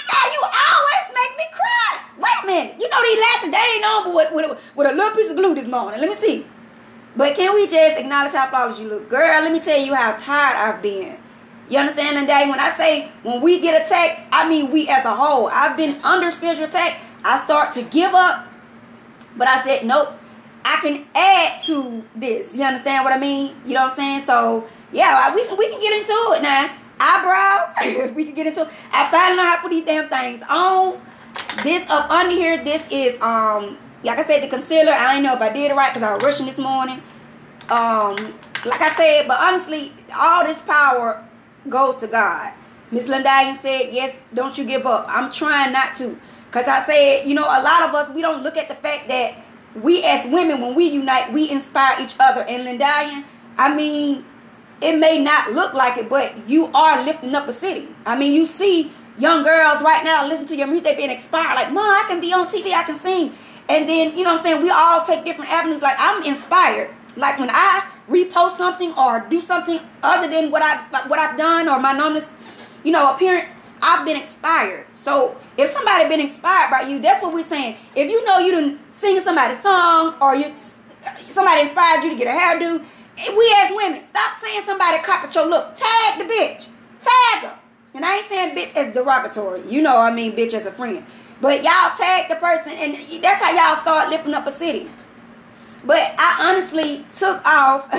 how 0.07 0.25
you 0.31 0.41
always 0.41 1.05
make 1.13 1.33
me 1.37 1.45
cry." 1.51 1.91
Wait 2.17 2.43
a 2.43 2.45
minute. 2.45 2.75
You 2.79 2.89
know 2.89 3.01
these 3.01 3.19
lashes, 3.19 3.51
they 3.51 3.57
ain't 3.57 3.85
on 3.85 4.15
with, 4.15 4.31
with, 4.33 4.71
with 4.75 4.87
a 4.87 4.93
little 4.93 5.15
piece 5.15 5.29
of 5.29 5.35
glue 5.35 5.55
this 5.55 5.67
morning. 5.67 5.99
Let 5.99 6.09
me 6.09 6.15
see. 6.15 6.45
But 7.15 7.35
can 7.35 7.53
we 7.53 7.67
just 7.67 7.99
acknowledge 7.99 8.33
how 8.33 8.47
flawless 8.49 8.79
you 8.79 8.87
look? 8.87 9.09
Girl, 9.09 9.41
let 9.41 9.51
me 9.51 9.59
tell 9.59 9.79
you 9.79 9.93
how 9.93 10.13
tired 10.13 10.55
I've 10.55 10.81
been. 10.81 11.17
You 11.69 11.79
understand, 11.79 12.17
and 12.17 12.27
When 12.49 12.59
I 12.59 12.73
say 12.75 13.11
when 13.23 13.41
we 13.41 13.61
get 13.61 13.85
attacked, 13.85 14.27
I 14.31 14.47
mean 14.47 14.71
we 14.71 14.87
as 14.89 15.05
a 15.05 15.15
whole. 15.15 15.47
I've 15.47 15.77
been 15.77 16.01
under 16.03 16.29
spiritual 16.29 16.65
attack. 16.65 16.99
I 17.23 17.41
start 17.43 17.73
to 17.73 17.83
give 17.83 18.13
up. 18.13 18.47
But 19.37 19.47
I 19.47 19.63
said, 19.63 19.85
nope. 19.85 20.09
I 20.63 20.79
can 20.81 21.05
add 21.15 21.61
to 21.61 22.03
this. 22.15 22.53
You 22.53 22.63
understand 22.63 23.03
what 23.03 23.13
I 23.13 23.19
mean? 23.19 23.55
You 23.65 23.73
know 23.73 23.83
what 23.83 23.91
I'm 23.91 23.97
saying? 23.97 24.25
So 24.25 24.67
yeah, 24.91 25.33
we 25.33 25.45
can 25.47 25.57
we 25.57 25.69
can 25.69 25.79
get 25.79 25.93
into 25.93 26.13
it 26.37 26.43
now. 26.43 26.77
Eyebrows, 27.01 28.13
we 28.15 28.25
can 28.25 28.35
get 28.35 28.47
into. 28.47 28.69
I 28.91 29.09
finally 29.09 29.37
know 29.37 29.45
how 29.45 29.55
to 29.55 29.61
put 29.63 29.71
these 29.71 29.85
damn 29.85 30.07
things 30.09 30.43
on. 30.49 31.01
This 31.63 31.89
up 31.89 32.09
under 32.11 32.35
here, 32.35 32.63
this 32.63 32.87
is 32.91 33.19
um 33.21 33.77
like 34.03 34.19
I 34.19 34.25
said, 34.25 34.43
the 34.43 34.47
concealer. 34.47 34.91
I 34.91 35.13
didn't 35.13 35.25
know 35.25 35.35
if 35.35 35.41
I 35.41 35.51
did 35.51 35.71
it 35.71 35.75
right 35.75 35.93
because 35.93 36.03
I 36.03 36.13
was 36.13 36.23
rushing 36.23 36.45
this 36.45 36.57
morning. 36.57 37.01
Um, 37.69 38.15
like 38.65 38.81
I 38.81 38.93
said, 38.95 39.27
but 39.27 39.39
honestly, 39.39 39.93
all 40.15 40.45
this 40.45 40.61
power 40.61 41.25
goes 41.69 41.97
to 41.97 42.07
God. 42.07 42.53
Miss 42.91 43.07
Lindalian 43.07 43.57
said, 43.57 43.89
"Yes, 43.91 44.15
don't 44.33 44.57
you 44.57 44.65
give 44.65 44.85
up." 44.85 45.05
I'm 45.07 45.31
trying 45.31 45.71
not 45.71 45.95
to, 45.95 46.19
cause 46.51 46.67
I 46.67 46.83
said, 46.85 47.27
you 47.27 47.33
know, 47.33 47.43
a 47.43 47.61
lot 47.61 47.87
of 47.87 47.95
us 47.95 48.09
we 48.09 48.21
don't 48.21 48.43
look 48.43 48.57
at 48.57 48.67
the 48.67 48.75
fact 48.75 49.07
that 49.07 49.35
we 49.75 50.03
as 50.03 50.25
women, 50.27 50.59
when 50.59 50.75
we 50.75 50.85
unite, 50.89 51.31
we 51.31 51.49
inspire 51.49 52.01
each 52.01 52.15
other. 52.19 52.41
And 52.41 52.63
Lindalian, 52.65 53.23
I 53.57 53.73
mean, 53.73 54.25
it 54.81 54.97
may 54.97 55.21
not 55.21 55.53
look 55.53 55.73
like 55.73 55.97
it, 55.97 56.09
but 56.09 56.47
you 56.47 56.67
are 56.73 57.03
lifting 57.03 57.35
up 57.35 57.47
a 57.47 57.53
city. 57.53 57.87
I 58.05 58.17
mean, 58.17 58.33
you 58.33 58.45
see 58.45 58.91
young 59.17 59.43
girls 59.43 59.81
right 59.81 60.03
now 60.03 60.27
listen 60.27 60.47
to 60.47 60.55
your 60.55 60.67
music, 60.67 60.83
they 60.83 60.95
being 60.95 61.11
inspired. 61.11 61.55
Like, 61.55 61.71
Mom, 61.71 61.85
I 61.85 62.05
can 62.07 62.19
be 62.19 62.33
on 62.33 62.47
TV, 62.47 62.73
I 62.73 62.83
can 62.83 62.99
sing. 62.99 63.35
And 63.69 63.87
then, 63.87 64.17
you 64.17 64.23
know 64.23 64.31
what 64.31 64.39
I'm 64.39 64.43
saying? 64.43 64.63
We 64.63 64.69
all 64.69 65.05
take 65.05 65.23
different 65.23 65.51
avenues. 65.51 65.81
Like, 65.81 65.95
I'm 65.99 66.23
inspired. 66.23 66.89
Like, 67.15 67.39
when 67.39 67.49
I 67.51 67.85
repost 68.09 68.57
something 68.57 68.93
or 68.97 69.25
do 69.29 69.39
something 69.39 69.79
other 70.03 70.29
than 70.29 70.51
what, 70.51 70.61
I, 70.63 71.07
what 71.07 71.19
I've 71.19 71.37
done 71.37 71.69
or 71.69 71.79
my 71.79 71.93
normal, 71.93 72.23
you 72.83 72.91
know, 72.91 73.13
appearance, 73.13 73.49
I've 73.81 74.05
been 74.05 74.17
inspired. 74.17 74.85
So 74.95 75.37
if 75.57 75.69
somebody 75.69 76.07
been 76.07 76.19
inspired 76.19 76.69
by 76.69 76.81
you, 76.81 76.99
that's 76.99 77.21
what 77.21 77.33
we're 77.33 77.43
saying. 77.43 77.77
If 77.95 78.09
you 78.09 78.23
know 78.25 78.39
you 78.39 78.51
didn't 78.51 78.79
sing 78.93 79.19
somebody's 79.21 79.61
song 79.61 80.15
or 80.21 80.35
you 80.35 80.53
somebody 81.17 81.61
inspired 81.61 82.03
you 82.03 82.11
to 82.11 82.15
get 82.15 82.27
a 82.27 82.37
hairdo, 82.37 82.85
we 83.29 83.55
as 83.59 83.71
women, 83.75 84.03
stop 84.03 84.41
saying 84.41 84.63
somebody 84.65 85.01
copied 85.03 85.35
your 85.35 85.47
look. 85.47 85.75
Tag 85.75 86.17
the 86.17 86.25
bitch. 86.25 86.67
Tag 87.01 87.43
her. 87.43 87.59
And 87.93 88.05
I 88.05 88.17
ain't 88.17 88.27
saying 88.27 88.55
bitch 88.55 88.75
as 88.75 88.93
derogatory. 88.93 89.67
You 89.67 89.81
know 89.81 89.97
I 89.97 90.13
mean 90.13 90.33
bitch 90.33 90.53
as 90.53 90.65
a 90.65 90.71
friend. 90.71 91.05
But 91.41 91.63
y'all 91.63 91.95
tag 91.97 92.29
the 92.29 92.35
person 92.35 92.73
and 92.73 93.23
that's 93.23 93.43
how 93.43 93.51
y'all 93.51 93.81
start 93.81 94.09
lifting 94.09 94.33
up 94.33 94.47
a 94.47 94.51
city. 94.51 94.87
But 95.83 96.13
I 96.17 96.49
honestly 96.49 97.05
took 97.13 97.45
off 97.45 97.91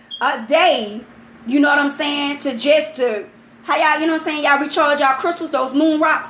a 0.20 0.46
day, 0.46 1.02
you 1.46 1.60
know 1.60 1.70
what 1.70 1.78
I'm 1.78 1.90
saying, 1.90 2.38
to 2.40 2.56
just 2.56 2.94
to 2.96 3.26
how 3.62 3.76
y'all, 3.76 4.00
you 4.00 4.06
know 4.06 4.14
what 4.14 4.22
I'm 4.22 4.24
saying, 4.24 4.44
y'all 4.44 4.58
recharge 4.58 5.00
y'all 5.00 5.14
crystals, 5.14 5.50
those 5.50 5.74
moon 5.74 6.00
rocks. 6.00 6.28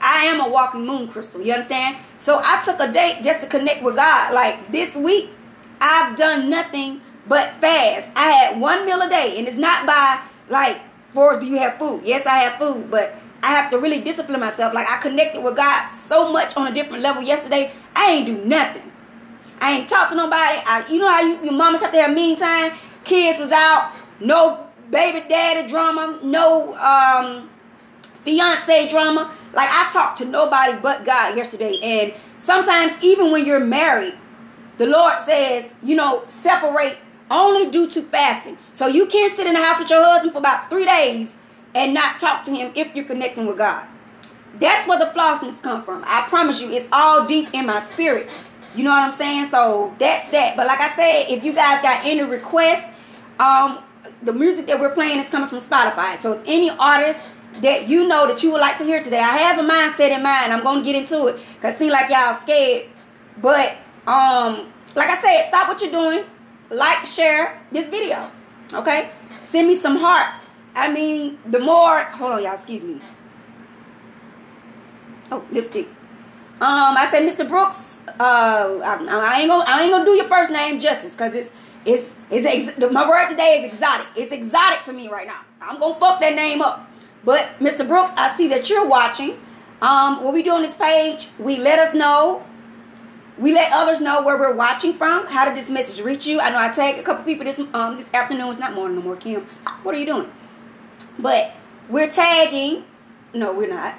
I 0.00 0.24
am 0.24 0.40
a 0.40 0.48
walking 0.48 0.86
moon 0.86 1.08
crystal, 1.08 1.40
you 1.40 1.52
understand? 1.52 1.96
So 2.18 2.38
I 2.42 2.62
took 2.64 2.80
a 2.80 2.90
date 2.90 3.22
just 3.22 3.40
to 3.40 3.46
connect 3.46 3.82
with 3.82 3.96
God. 3.96 4.34
Like 4.34 4.70
this 4.72 4.94
week, 4.94 5.30
I've 5.80 6.16
done 6.16 6.48
nothing 6.48 7.00
but 7.28 7.54
fast. 7.60 8.10
I 8.16 8.30
had 8.32 8.60
one 8.60 8.86
meal 8.86 9.00
a 9.00 9.08
day, 9.08 9.38
and 9.38 9.46
it's 9.48 9.56
not 9.56 9.86
by 9.86 10.22
like, 10.48 10.80
for 11.12 11.38
do 11.40 11.46
you 11.46 11.58
have 11.58 11.78
food? 11.78 12.02
Yes, 12.04 12.26
I 12.26 12.38
have 12.38 12.58
food, 12.58 12.90
but 12.90 13.16
I 13.42 13.48
have 13.48 13.70
to 13.70 13.78
really 13.78 14.00
discipline 14.00 14.40
myself. 14.40 14.74
Like 14.74 14.88
I 14.88 14.98
connected 14.98 15.42
with 15.42 15.56
God 15.56 15.92
so 15.92 16.32
much 16.32 16.56
on 16.56 16.66
a 16.66 16.74
different 16.74 17.02
level 17.02 17.22
yesterday. 17.22 17.72
I 17.94 18.10
ain't 18.10 18.26
do 18.26 18.44
nothing. 18.44 18.92
I 19.60 19.72
ain't 19.72 19.88
talk 19.88 20.08
to 20.10 20.14
nobody. 20.14 20.60
I, 20.66 20.84
you 20.90 20.98
know 20.98 21.08
how 21.08 21.20
you, 21.22 21.42
your 21.42 21.52
mamas 21.52 21.80
have 21.80 21.92
to 21.92 22.00
have 22.00 22.12
mean 22.12 22.36
time. 22.36 22.72
Kids 23.04 23.38
was 23.38 23.52
out. 23.52 23.92
No 24.20 24.66
baby 24.90 25.26
daddy 25.28 25.68
drama. 25.68 26.18
No 26.22 26.74
um, 26.74 27.48
fiance 28.24 28.90
drama. 28.90 29.32
Like 29.54 29.68
I 29.70 29.90
talked 29.92 30.18
to 30.18 30.24
nobody 30.24 30.78
but 30.80 31.04
God 31.04 31.36
yesterday. 31.36 31.78
And 31.82 32.14
sometimes 32.38 33.02
even 33.02 33.30
when 33.30 33.46
you're 33.46 33.64
married, 33.64 34.18
the 34.78 34.86
Lord 34.86 35.18
says, 35.24 35.72
you 35.82 35.96
know, 35.96 36.24
separate 36.28 36.98
only 37.30 37.70
due 37.70 37.88
to 37.90 38.02
fasting. 38.02 38.58
So 38.72 38.86
you 38.86 39.06
can't 39.06 39.34
sit 39.34 39.46
in 39.46 39.54
the 39.54 39.62
house 39.62 39.78
with 39.78 39.90
your 39.90 40.02
husband 40.02 40.32
for 40.32 40.38
about 40.38 40.70
three 40.70 40.86
days 40.86 41.36
and 41.74 41.92
not 41.92 42.18
talk 42.18 42.44
to 42.44 42.50
him 42.50 42.72
if 42.74 42.94
you're 42.94 43.04
connecting 43.04 43.46
with 43.46 43.58
God. 43.58 43.86
That's 44.58 44.86
where 44.88 44.98
the 44.98 45.06
flossiness 45.06 45.60
come 45.60 45.82
from. 45.82 46.02
I 46.06 46.26
promise 46.28 46.60
you, 46.60 46.70
it's 46.70 46.88
all 46.92 47.26
deep 47.26 47.48
in 47.52 47.66
my 47.66 47.84
spirit. 47.86 48.30
You 48.74 48.84
know 48.84 48.90
what 48.90 49.02
I'm 49.02 49.10
saying? 49.10 49.46
So 49.46 49.94
that's 49.98 50.30
that. 50.32 50.56
But 50.56 50.66
like 50.66 50.80
I 50.80 50.90
said, 50.94 51.26
if 51.30 51.44
you 51.44 51.52
guys 51.52 51.82
got 51.82 52.04
any 52.04 52.22
requests, 52.22 52.88
um, 53.38 53.80
the 54.22 54.32
music 54.32 54.66
that 54.68 54.80
we're 54.80 54.94
playing 54.94 55.18
is 55.18 55.28
coming 55.28 55.48
from 55.48 55.58
Spotify. 55.58 56.18
So 56.18 56.34
if 56.34 56.42
any 56.46 56.70
artist 56.70 57.20
that 57.62 57.88
you 57.88 58.06
know 58.06 58.26
that 58.26 58.42
you 58.42 58.52
would 58.52 58.60
like 58.60 58.78
to 58.78 58.84
hear 58.84 59.02
today, 59.02 59.18
I 59.18 59.38
have 59.38 59.58
a 59.58 59.68
mindset 59.68 60.14
in 60.14 60.22
mind. 60.22 60.52
I'm 60.52 60.62
gonna 60.62 60.82
get 60.82 60.96
into 60.96 61.26
it 61.26 61.40
because 61.54 61.76
seems 61.76 61.92
like 61.92 62.10
y'all 62.10 62.40
scared. 62.40 62.86
But 63.40 63.76
um, 64.06 64.72
like 64.94 65.08
I 65.08 65.20
said, 65.20 65.48
stop 65.48 65.68
what 65.68 65.80
you're 65.82 65.90
doing 65.90 66.24
like, 66.70 67.06
share 67.06 67.60
this 67.72 67.88
video. 67.88 68.30
Okay? 68.72 69.10
Send 69.48 69.68
me 69.68 69.76
some 69.76 69.96
hearts. 69.96 70.46
I 70.74 70.92
mean, 70.92 71.38
the 71.46 71.58
more. 71.58 72.00
Hold 72.00 72.32
on, 72.32 72.42
y'all. 72.42 72.54
Excuse 72.54 72.82
me. 72.82 73.00
Oh, 75.30 75.44
lipstick. 75.50 75.86
Um, 76.60 76.96
I 76.96 77.08
said, 77.10 77.22
Mr. 77.22 77.48
Brooks. 77.48 77.98
Uh, 78.20 78.80
I, 78.82 78.94
I, 78.94 79.40
ain't 79.40 79.48
gonna, 79.48 79.64
I 79.66 79.82
ain't 79.82 79.92
gonna 79.92 80.04
do 80.04 80.12
your 80.12 80.24
first 80.24 80.50
name 80.50 80.80
justice 80.80 81.12
because 81.12 81.34
it's, 81.34 81.52
it's, 81.84 82.14
it's. 82.30 82.46
Ex- 82.78 82.92
my 82.92 83.08
word 83.08 83.28
today 83.28 83.64
is 83.64 83.72
exotic. 83.74 84.06
It's 84.16 84.32
exotic 84.32 84.84
to 84.84 84.92
me 84.92 85.08
right 85.08 85.26
now. 85.26 85.40
I'm 85.60 85.78
gonna 85.80 85.94
fuck 85.96 86.20
that 86.20 86.34
name 86.34 86.62
up. 86.62 86.90
But 87.24 87.58
Mr. 87.58 87.86
Brooks, 87.86 88.12
I 88.16 88.36
see 88.36 88.48
that 88.48 88.70
you're 88.70 88.86
watching. 88.86 89.38
Um, 89.82 90.24
what 90.24 90.32
we 90.32 90.42
do 90.42 90.52
on 90.52 90.62
this 90.62 90.74
page, 90.74 91.28
we 91.38 91.58
let 91.58 91.78
us 91.78 91.94
know 91.94 92.45
we 93.38 93.52
let 93.52 93.72
others 93.72 94.00
know 94.00 94.22
where 94.22 94.38
we're 94.38 94.54
watching 94.54 94.94
from. 94.94 95.26
How 95.26 95.44
did 95.44 95.56
this 95.56 95.70
message 95.70 96.04
reach 96.04 96.26
you? 96.26 96.40
I 96.40 96.50
know 96.50 96.58
I 96.58 96.68
tagged 96.68 96.98
a 96.98 97.02
couple 97.02 97.24
people 97.24 97.44
this 97.44 97.58
um 97.58 97.96
this 97.96 98.08
afternoon. 98.14 98.48
It's 98.50 98.58
not 98.58 98.74
morning 98.74 98.96
no 98.96 99.02
more, 99.02 99.16
Kim. 99.16 99.46
What 99.82 99.94
are 99.94 99.98
you 99.98 100.06
doing? 100.06 100.30
But 101.18 101.52
we're 101.88 102.10
tagging. 102.10 102.84
No, 103.34 103.52
we're 103.54 103.68
not. 103.68 103.94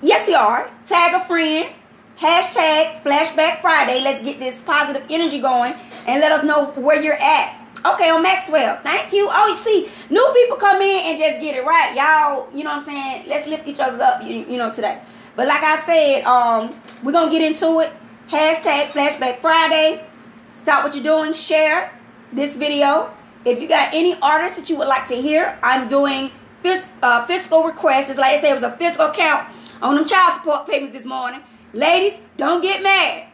Yes, 0.00 0.26
we 0.26 0.34
are. 0.34 0.70
Tag 0.86 1.14
a 1.14 1.24
friend. 1.24 1.74
Hashtag 2.18 3.02
Flashback 3.02 3.60
Friday. 3.60 4.00
Let's 4.00 4.22
get 4.22 4.38
this 4.38 4.60
positive 4.60 5.04
energy 5.08 5.40
going 5.40 5.74
and 6.06 6.20
let 6.20 6.32
us 6.32 6.44
know 6.44 6.66
where 6.72 7.02
you're 7.02 7.14
at. 7.14 7.56
Okay, 7.84 8.10
on 8.10 8.22
Maxwell. 8.22 8.78
Thank 8.82 9.12
you. 9.14 9.28
Oh, 9.30 9.46
you 9.46 9.56
see, 9.56 9.90
new 10.10 10.30
people 10.34 10.58
come 10.58 10.82
in 10.82 11.06
and 11.06 11.18
just 11.18 11.40
get 11.40 11.56
it 11.56 11.64
right. 11.64 11.94
Y'all, 11.94 12.54
you 12.54 12.62
know 12.62 12.76
what 12.76 12.80
I'm 12.80 12.84
saying? 12.84 13.24
Let's 13.26 13.48
lift 13.48 13.66
each 13.66 13.80
other 13.80 14.02
up, 14.02 14.22
you, 14.22 14.44
you 14.46 14.58
know, 14.58 14.70
today. 14.70 15.00
But 15.34 15.46
like 15.46 15.62
I 15.62 15.80
said, 15.86 16.24
um, 16.24 16.76
we're 17.02 17.12
gonna 17.12 17.30
get 17.30 17.40
into 17.40 17.80
it. 17.80 17.90
Hashtag 18.30 18.90
Flashback 18.92 19.38
Friday. 19.38 20.04
Stop 20.52 20.84
what 20.84 20.94
you're 20.94 21.02
doing. 21.02 21.32
Share 21.32 21.92
this 22.32 22.54
video. 22.54 23.12
If 23.44 23.60
you 23.60 23.66
got 23.66 23.92
any 23.92 24.16
artists 24.22 24.56
that 24.56 24.70
you 24.70 24.76
would 24.76 24.86
like 24.86 25.08
to 25.08 25.16
hear, 25.16 25.58
I'm 25.64 25.88
doing 25.88 26.30
fis- 26.62 26.86
uh, 27.02 27.26
fiscal 27.26 27.64
requests. 27.64 28.08
It's 28.08 28.20
like 28.20 28.36
I 28.36 28.40
said, 28.40 28.52
it 28.52 28.54
was 28.54 28.62
a 28.62 28.76
fiscal 28.76 29.10
count 29.10 29.52
on 29.82 29.96
them 29.96 30.06
child 30.06 30.34
support 30.34 30.68
payments 30.68 30.96
this 30.96 31.04
morning. 31.04 31.40
Ladies, 31.72 32.20
don't 32.36 32.60
get 32.60 32.84
mad. 32.84 33.26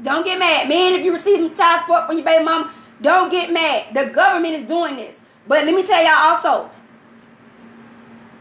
Don't 0.00 0.24
get 0.24 0.38
mad. 0.38 0.66
Man, 0.66 0.94
if 0.94 1.04
you 1.04 1.12
receive 1.12 1.54
child 1.54 1.80
support 1.80 2.06
from 2.06 2.16
your 2.16 2.24
baby 2.24 2.42
mom, 2.42 2.70
don't 3.02 3.30
get 3.30 3.52
mad. 3.52 3.92
The 3.92 4.06
government 4.06 4.54
is 4.54 4.64
doing 4.64 4.96
this. 4.96 5.20
But 5.46 5.66
let 5.66 5.74
me 5.74 5.82
tell 5.82 6.02
y'all 6.02 6.32
also, 6.32 6.70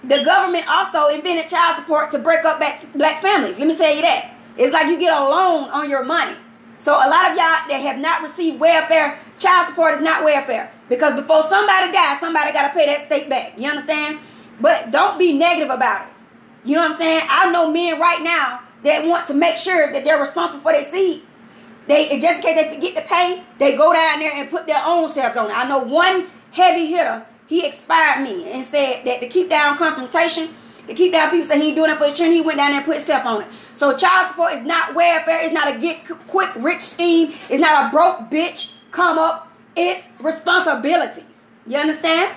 the 0.06 0.24
government 0.24 0.70
also 0.70 1.14
invented 1.14 1.50
child 1.50 1.76
support 1.76 2.12
to 2.12 2.20
break 2.20 2.46
up 2.46 2.64
black 2.96 3.22
families. 3.22 3.60
Let 3.60 3.68
me 3.68 3.76
tell 3.76 3.94
you 3.94 4.04
that. 4.04 4.37
It's 4.58 4.74
like 4.74 4.88
you 4.88 4.98
get 5.00 5.16
a 5.16 5.24
loan 5.24 5.70
on 5.70 5.90
your 5.90 6.04
money. 6.04 6.36
So 6.78 6.94
a 6.94 7.10
lot 7.10 7.32
of 7.32 7.38
y'all 7.38 7.68
that 7.68 7.80
have 7.82 8.00
not 8.00 8.22
received 8.22 8.60
welfare, 8.60 9.20
child 9.40 9.70
support 9.70 9.96
is 9.96 10.02
not 10.02 10.24
welfare. 10.24 10.72
Because 10.90 11.16
before 11.16 11.44
somebody 11.44 11.92
dies, 11.92 12.20
somebody 12.20 12.54
got 12.54 12.68
to 12.68 12.74
pay 12.74 12.86
that 12.86 13.02
state 13.02 13.30
back. 13.30 13.54
You 13.58 13.70
understand? 13.70 14.20
But 14.60 14.92
don't 14.92 15.18
be 15.18 15.34
negative 15.34 15.70
about 15.70 16.08
it. 16.08 16.14
You 16.64 16.76
know 16.76 16.84
what 16.84 16.92
I'm 16.92 16.98
saying? 16.98 17.28
I 17.30 17.52
know 17.52 17.72
men 17.72 18.00
right 18.00 18.22
now 18.22 18.62
that 18.84 19.06
want 19.06 19.28
to 19.28 19.34
make 19.34 19.58
sure 19.58 19.92
that 19.92 20.04
they're 20.04 20.20
responsible 20.20 20.62
for 20.62 20.72
their 20.72 20.86
seed. 20.86 21.24
They 21.88 22.20
just 22.20 22.38
in 22.38 22.42
case 22.42 22.62
they 22.62 22.74
forget 22.76 22.96
to 22.96 23.02
pay, 23.02 23.44
they 23.60 23.78
go 23.78 23.94
down 23.94 24.20
there 24.20 24.34
and 24.34 24.50
put 24.50 24.68
their 24.68 24.84
own 24.86 25.08
selves 25.08 25.38
on 25.38 25.50
it. 25.50 25.58
I 25.58 25.68
know 25.68 25.80
one 25.80 26.28
heavy 26.52 26.88
hitter, 26.88 27.26
he 27.48 27.66
expired 27.66 28.24
me 28.24 28.52
and 28.52 28.66
said 28.66 29.06
that 29.06 29.22
to 29.22 29.28
keep 29.28 29.50
down 29.50 29.78
confrontation, 29.78 30.54
to 30.88 30.94
keep 30.94 31.12
down 31.12 31.30
people 31.30 31.46
say 31.46 31.60
he 31.60 31.68
ain't 31.68 31.76
doing 31.76 31.92
it 31.92 31.98
for 31.98 32.06
his 32.06 32.14
children, 32.14 32.32
he 32.32 32.42
went 32.42 32.58
down 32.58 32.70
there 32.72 32.78
and 32.78 32.86
put 32.86 32.96
himself 32.96 33.26
on 33.26 33.42
it. 33.44 33.48
So 33.74 33.96
child 33.96 34.30
support 34.30 34.54
is 34.54 34.64
not 34.64 34.96
welfare. 34.96 35.42
It's 35.42 35.54
not 35.54 35.76
a 35.76 35.80
get 35.80 36.06
quick 36.28 36.50
rich 36.56 36.82
scheme. 36.82 37.34
It's 37.50 37.60
not 37.60 37.88
a 37.88 37.92
broke 37.92 38.30
bitch 38.32 38.72
come 38.92 39.18
up. 39.18 39.52
It's 39.76 40.08
responsibilities. 40.20 41.26
You 41.66 41.78
understand? 41.78 42.36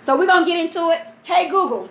So 0.00 0.16
we're 0.16 0.26
gonna 0.26 0.46
get 0.46 0.58
into 0.58 0.90
it. 0.90 1.00
Hey 1.24 1.48
Google, 1.48 1.88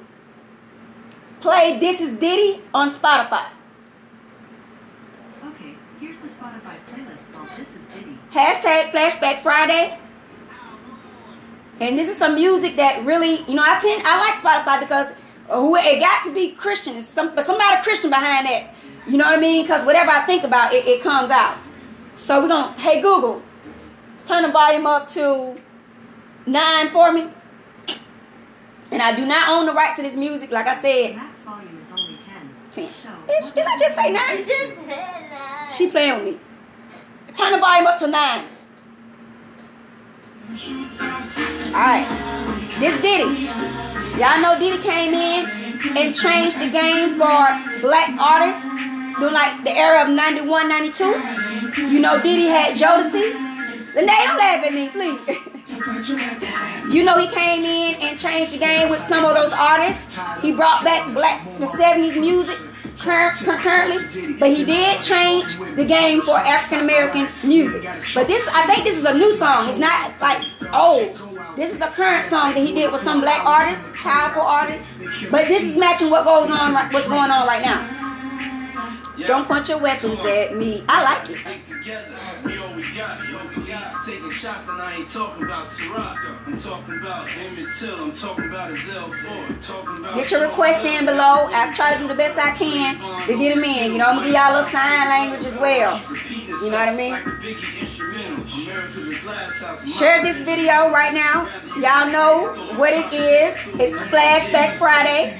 play 1.42 1.78
This 1.80 2.00
Is 2.00 2.16
Diddy 2.16 2.62
on 2.74 2.90
Spotify. 2.90 3.48
Okay, 5.44 5.75
here's 6.00 6.18
the 6.18 6.28
Spotify 6.28 6.75
playlist 6.90 7.34
called 7.34 7.50
This 7.58 7.68
Is 7.68 7.94
Diddy. 7.94 8.18
Hashtag 8.32 8.92
Flashback 8.92 9.40
Friday. 9.40 10.00
And 11.80 11.98
this 11.98 12.08
is 12.08 12.18
some 12.18 12.36
music 12.36 12.78
that 12.78 13.04
really, 13.04 13.40
you 13.46 13.56
know, 13.56 13.63
I 13.66 13.80
tend 13.82 14.04
I 14.06 14.20
like 14.20 14.36
Spotify 14.36 14.80
because 14.80 15.13
who 15.50 15.75
it 15.75 16.00
got 16.00 16.23
to 16.25 16.33
be 16.33 16.51
Christian, 16.51 17.03
some 17.03 17.35
but 17.35 17.43
somebody 17.43 17.81
Christian 17.83 18.09
behind 18.09 18.47
that. 18.47 18.73
You 19.05 19.17
know 19.17 19.25
what 19.25 19.38
I 19.38 19.41
mean? 19.41 19.63
Because 19.63 19.85
whatever 19.85 20.12
I 20.12 20.21
think 20.21 20.43
about, 20.43 20.73
it, 20.73 20.85
it 20.88 21.01
comes 21.01 21.29
out. 21.29 21.57
So 22.19 22.41
we're 22.41 22.47
gonna, 22.47 22.71
hey 22.79 23.01
Google, 23.01 23.41
turn 24.25 24.43
the 24.43 24.51
volume 24.51 24.85
up 24.85 25.07
to 25.09 25.59
nine 26.45 26.89
for 26.89 27.12
me. 27.12 27.27
And 28.91 29.01
I 29.01 29.15
do 29.15 29.25
not 29.25 29.50
own 29.50 29.65
the 29.65 29.73
rights 29.73 29.95
to 29.97 30.03
this 30.03 30.15
music, 30.15 30.51
like 30.51 30.67
I 30.67 30.81
said. 30.81 31.15
Max 31.15 31.39
volume 31.39 31.81
is 31.81 31.91
only 31.91 32.17
10. 32.17 32.50
10. 32.71 32.93
So, 32.93 33.09
Bitch, 33.27 33.53
did 33.53 33.65
I 33.65 33.77
just 33.77 33.95
say 33.95 34.12
nine? 34.12 34.38
She 34.38 34.43
just 34.43 34.75
said 34.75 34.88
nine. 34.88 35.71
She 35.71 35.89
playing 35.89 36.23
with 36.23 36.35
me. 36.35 36.39
Turn 37.33 37.51
the 37.53 37.57
volume 37.57 37.88
up 37.88 37.97
to 37.97 38.07
nine. 38.07 38.45
Alright. 41.74 42.08
This 42.80 43.01
Diddy. 43.01 43.50
Y'all 44.20 44.39
know 44.42 44.60
Diddy 44.60 44.77
came 44.77 45.13
in 45.13 45.50
and 45.98 46.15
changed 46.15 46.60
the 46.60 46.70
game 46.70 47.18
for 47.18 47.82
black 47.82 48.15
artists 48.20 48.63
during 49.20 49.34
like 49.34 49.63
the 49.63 49.75
era 49.75 50.03
of 50.03 50.10
91, 50.10 50.70
92. 50.70 51.03
You 51.89 52.00
know 52.00 52.22
Diddy 52.22 52.46
had 52.46 52.77
Jodeci. 52.77 53.34
Lene, 53.96 54.08
don't 54.08 54.38
laugh 54.38 54.63
at 54.63 54.74
me, 54.74 54.89
please. 54.89 55.20
You 56.92 57.03
know 57.03 57.18
he 57.18 57.27
came 57.27 57.63
in 57.63 57.96
and 58.01 58.20
changed 58.20 58.51
the 58.53 58.60
game 58.60 58.89
with 58.89 59.01
some 59.06 59.25
of 59.25 59.34
those 59.34 59.51
artists. 59.53 60.03
He 60.42 60.51
brought 60.51 60.84
back 60.84 61.12
black 61.13 61.44
the 61.60 61.65
70s 61.65 62.20
music 62.20 62.58
concurrently, 62.98 64.36
but 64.38 64.50
he 64.50 64.63
did 64.63 65.01
change 65.01 65.58
the 65.75 65.86
game 65.86 66.22
for 66.22 66.38
African 66.38 66.82
American 66.82 67.27
music. 67.44 67.84
But 68.13 68.27
this, 68.27 68.48
I 68.50 68.65
think 68.68 68.84
this 68.84 68.98
is 68.98 69.06
a 69.06 69.13
new 69.13 69.34
song. 69.34 69.70
It's 69.70 69.80
not 69.80 70.13
like 70.22 70.46
old. 70.74 71.23
This 71.55 71.72
is 71.72 71.81
a 71.81 71.88
current 71.88 72.27
song 72.31 72.55
that 72.55 72.57
he 72.57 72.74
did 72.74 72.91
with 72.91 73.03
some 73.03 73.22
black 73.22 73.45
artists, 73.45 73.86
powerful 73.93 74.41
artists. 74.41 74.88
But 75.29 75.48
this 75.48 75.62
is 75.62 75.77
matching 75.77 76.10
what 76.10 76.25
goes 76.25 76.50
on, 76.50 76.74
what's 76.74 77.07
going 77.07 77.29
on 77.29 77.45
right 77.45 77.62
now. 77.62 78.02
Don't 79.17 79.48
point 79.48 79.70
your 79.70 79.77
weapons 79.77 80.20
at 80.25 80.55
me. 80.55 80.84
I 80.89 81.03
like 81.03 81.29
it 81.29 81.38
together. 81.67 82.15
We 82.43 82.58
all 82.58 82.74
we 82.74 82.82
got. 82.96 83.24
Yo, 83.29 83.38
police 83.50 84.05
taking 84.05 84.32
shots, 84.32 84.67
and 84.67 84.82
I 84.82 84.96
ain't 84.96 85.08
talking 85.08 85.43
about 85.43 85.65
Ciroc. 85.65 86.48
I'm 86.48 86.58
talking 86.58 86.98
about 86.98 87.29
Emmett 87.38 87.70
Till. 87.77 87.96
I'm 87.96 88.12
talking 88.12 88.46
about. 88.46 88.74
Talking 89.62 90.00
about 90.00 90.15
get 90.15 90.32
your 90.32 90.41
request 90.41 90.84
in 90.84 91.05
below. 91.05 91.48
I 91.51 91.72
try 91.75 91.93
to 91.93 92.00
do 92.00 92.08
the 92.08 92.15
best 92.15 92.38
I 92.39 92.58
can 92.58 92.98
to 93.27 93.38
get 93.38 93.53
them 93.55 93.63
in. 93.63 93.91
You 93.91 94.00
know, 94.00 94.05
I'm 94.05 94.15
gonna 94.15 94.27
give 94.27 94.36
y'all 94.36 94.51
a 94.51 94.55
little 94.58 94.72
sign 94.72 95.08
language 95.10 95.46
as 95.46 95.58
well. 95.60 96.01
You 96.27 96.72
know 96.72 96.77
what 96.77 96.89
I 96.89 96.96
mean? 96.96 97.13
Share 99.86 100.24
this 100.24 100.39
video 100.39 100.89
right 100.89 101.13
now. 101.13 101.50
Y'all 101.75 102.12
know 102.12 102.75
what 102.77 102.93
it 102.93 103.13
is. 103.13 103.55
It's 103.79 104.00
Flashback 104.10 104.75
Friday. 104.77 105.39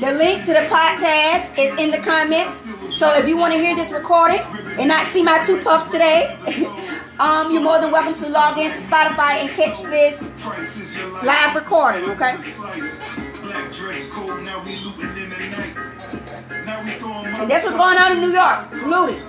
The 0.00 0.12
link 0.12 0.46
to 0.46 0.54
the 0.54 0.60
podcast 0.60 1.58
is 1.58 1.78
in 1.78 1.90
the 1.90 1.98
comments. 1.98 2.56
So 2.96 3.12
if 3.18 3.28
you 3.28 3.36
want 3.36 3.52
to 3.52 3.60
hear 3.60 3.76
this 3.76 3.92
recording 3.92 4.40
and 4.78 4.88
not 4.88 5.06
see 5.08 5.22
my 5.22 5.44
two 5.44 5.60
puffs 5.60 5.92
today, 5.92 6.38
um, 7.20 7.52
you're 7.52 7.60
more 7.60 7.78
than 7.78 7.90
welcome 7.90 8.14
to 8.24 8.30
log 8.30 8.56
into 8.56 8.78
Spotify 8.78 9.44
and 9.44 9.50
catch 9.50 9.82
this 9.82 10.18
live 11.22 11.54
recording, 11.54 12.04
okay? 12.08 12.36
And 17.36 17.50
that's 17.50 17.64
what's 17.66 17.76
going 17.76 17.98
on 17.98 18.12
in 18.12 18.20
New 18.22 18.32
York. 18.32 18.68
It's 18.72 18.82
looting. 18.82 19.22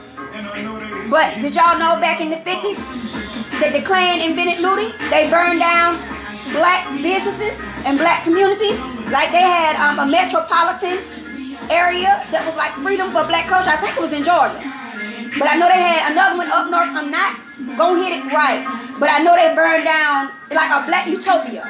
But 1.10 1.42
did 1.42 1.54
y'all 1.54 1.78
know 1.78 2.00
back 2.00 2.22
in 2.22 2.30
the 2.30 2.38
50s 2.38 3.60
that 3.60 3.74
the 3.74 3.82
Klan 3.82 4.22
invented 4.22 4.62
looting? 4.62 4.94
They 5.10 5.30
burned 5.30 5.60
down 5.60 5.98
black 6.54 6.88
businesses 7.02 7.60
and 7.86 7.98
black 7.98 8.24
communities. 8.24 8.80
Like 9.10 9.32
they 9.32 9.44
had 9.44 9.76
um, 9.76 10.00
a 10.00 10.08
metropolitan 10.10 11.00
area 11.70 12.26
that 12.32 12.44
was 12.46 12.56
like 12.56 12.72
freedom 12.84 13.12
for 13.12 13.24
black 13.26 13.48
culture. 13.48 13.70
I 13.70 13.78
think 13.78 13.98
it 13.98 14.02
was 14.02 14.14
in 14.14 14.24
Georgia. 14.24 14.60
But 15.40 15.48
I 15.48 15.56
know 15.56 15.68
they 15.68 15.80
had 15.80 16.12
another 16.12 16.38
one 16.38 16.52
up 16.52 16.70
north. 16.70 16.92
I'm 16.92 17.10
not 17.10 17.40
gonna 17.78 18.04
hit 18.04 18.20
it 18.20 18.26
right. 18.34 18.64
But 19.00 19.10
I 19.10 19.24
know 19.24 19.36
they 19.36 19.56
burned 19.56 19.86
down 19.86 20.32
like 20.52 20.72
a 20.72 20.86
black 20.86 21.08
utopia. 21.08 21.64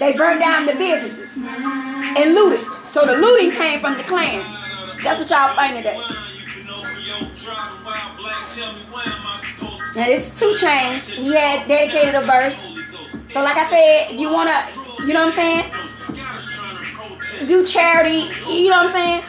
They 0.00 0.12
burned 0.16 0.40
down 0.40 0.66
the 0.66 0.74
businesses 0.74 1.30
and 1.36 2.34
looted. 2.34 2.64
So 2.86 3.04
the 3.06 3.16
looting 3.16 3.52
came 3.52 3.80
from 3.80 3.96
the 3.96 4.04
Klan. 4.04 4.40
That's 5.02 5.20
what 5.20 5.30
y'all 5.30 5.54
find 5.54 5.76
today. 5.76 5.98
Now 9.94 10.06
this 10.06 10.32
is 10.32 10.40
2 10.40 10.54
Chainz. 10.54 11.02
He 11.02 11.34
had 11.34 11.68
dedicated 11.68 12.14
a 12.14 12.22
verse. 12.22 12.56
So 13.28 13.40
like 13.40 13.56
I 13.56 13.68
said, 13.68 14.14
if 14.14 14.20
you 14.20 14.32
wanna, 14.32 14.56
you 15.06 15.14
know 15.14 15.26
what 15.26 15.38
I'm 15.38 15.38
saying? 15.38 15.72
Do 17.48 17.66
charity, 17.66 18.30
you 18.48 18.70
know 18.70 18.84
what 18.84 18.86
I'm 18.86 18.92
saying? 18.92 19.22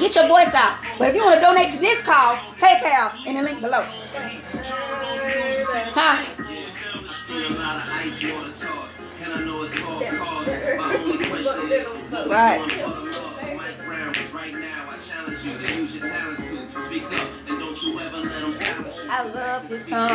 Get 0.00 0.14
your 0.14 0.26
voice 0.28 0.52
out. 0.54 0.78
But 0.98 1.08
if 1.08 1.14
you 1.14 1.24
want 1.24 1.36
to 1.36 1.40
donate 1.40 1.72
to 1.72 1.78
this 1.78 2.02
cause, 2.02 2.38
PayPal 2.58 3.26
in 3.26 3.36
the 3.36 3.42
link 3.42 3.60
below. 3.60 3.84
Huh? 5.94 6.24
Right. 12.28 12.60
I 17.20 17.37
love 19.34 19.68
this 19.68 19.86
song. 19.88 20.08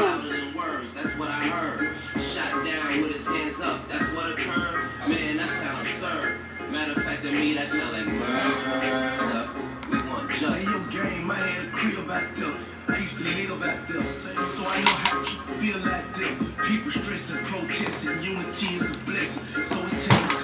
That's 0.94 1.18
what 1.18 1.30
I 1.30 1.48
heard. 1.48 1.96
Shot 2.22 2.66
down 2.66 3.02
with 3.02 3.14
his 3.14 3.26
hands 3.26 3.60
up. 3.60 3.88
That's 3.90 4.04
what 4.16 4.32
occurred. 4.32 4.90
Man, 5.08 5.38
that 5.38 5.50
sounds 5.50 5.90
absurd. 5.90 6.40
Matter 6.70 6.94
of 6.94 7.04
fact, 7.04 7.24
to 7.24 7.32
me, 7.32 7.54
that 7.56 7.68
sounds 7.68 7.94
like 7.94 8.08
murder. 8.08 9.50
We 9.90 9.98
want 10.10 10.30
justice. 10.32 10.64
Hey, 10.64 10.64
your 10.64 10.84
game, 10.90 11.32
I 11.32 11.34
had 11.36 11.66
a 11.68 11.72
crib 11.72 12.10
out 12.10 12.36
there. 12.36 12.56
I 12.88 12.98
used 13.00 13.18
to 13.18 13.24
live 13.24 13.64
out 13.64 13.88
there, 13.88 14.06
so 14.14 14.66
I 14.66 14.82
know 14.82 14.92
how 14.92 15.24
to 15.24 15.26
feel 15.60 15.82
out 15.88 16.14
there. 16.16 16.36
People 16.68 16.92
stressing, 16.92 17.46
protesting, 17.46 18.22
unity 18.22 18.68
is 18.76 18.82
a 18.82 19.06
blessing. 19.06 19.46
So 19.64 19.84
it's 19.84 20.08
time 20.08 20.30
to 20.30 20.36
come 20.36 20.43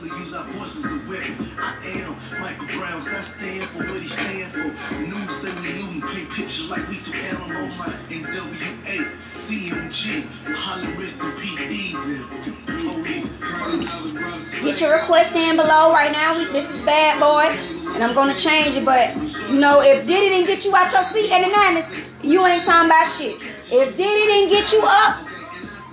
together, 0.00 0.18
use 0.18 0.32
our 0.32 0.44
voices 0.52 0.84
as 0.84 0.92
a 0.92 0.96
weapon. 1.08 1.50
I 1.58 1.76
am 1.86 2.40
Michael 2.40 2.66
Brown, 2.78 3.08
I 3.08 3.22
stand 3.22 3.64
for 3.64 3.78
what 3.78 4.02
he 4.02 4.08
stand 4.08 4.52
for. 4.52 4.98
News 5.00 5.42
we 5.42 5.72
looting, 5.72 6.02
paint 6.02 6.30
pictures 6.30 6.68
like 6.68 6.88
we 6.88 6.96
some 6.96 7.14
animals. 7.14 7.74
NWA, 8.08 9.18
CMG, 9.46 10.26
holler 10.54 10.90
rest 10.96 11.16
in 11.20 11.32
peace, 11.32 11.60
easy. 11.70 12.20
Get 14.62 14.80
your 14.80 14.92
request 14.92 15.34
in 15.34 15.56
below 15.56 15.92
right 15.92 16.12
now. 16.12 16.34
This 16.52 16.70
is 16.70 16.80
Bad 16.82 17.20
Boy, 17.20 17.92
and 17.94 18.04
I'm 18.04 18.14
gonna 18.14 18.36
change 18.36 18.76
it. 18.76 18.84
But 18.84 19.16
you 19.50 19.58
know, 19.58 19.80
if 19.82 20.06
Diddy 20.06 20.28
didn't 20.28 20.46
get 20.46 20.64
you 20.64 20.74
out 20.74 20.92
your 20.92 21.02
seat 21.04 21.30
in 21.30 21.42
the 21.42 21.48
'90s, 21.48 22.06
you 22.22 22.46
ain't 22.46 22.64
talking 22.64 22.86
about 22.86 23.06
shit. 23.06 23.40
If 23.72 23.96
Diddy 23.96 24.26
didn't 24.26 24.50
get 24.50 24.72
you 24.72 24.82
up 24.84 25.29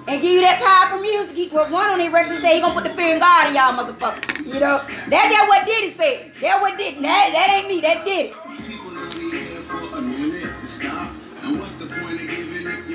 and 0.07 0.21
give 0.21 0.31
you 0.31 0.41
that 0.41 0.63
powerful 0.63 1.01
music, 1.01 1.35
he, 1.35 1.49
well, 1.51 1.69
one 1.69 1.89
on 1.89 1.99
his 1.99 2.11
records 2.11 2.41
say 2.41 2.55
he 2.55 2.61
gonna 2.61 2.73
put 2.73 2.83
the 2.83 2.95
fear 2.95 3.15
in 3.15 3.19
God 3.19 3.47
in 3.47 3.55
y'all 3.55 3.75
motherfuckers. 3.75 4.45
You 4.45 4.59
know, 4.59 4.79
that's 5.09 5.29
just 5.29 5.47
what 5.49 5.65
Diddy 5.65 5.91
say. 5.91 6.31
That 6.41 6.61
what 6.61 6.77
did 6.77 6.95
that 7.03 7.31
that 7.35 7.49
ain't 7.51 7.67
me. 7.67 7.81
That 7.81 8.05
did 8.05 8.31
it. 8.31 8.35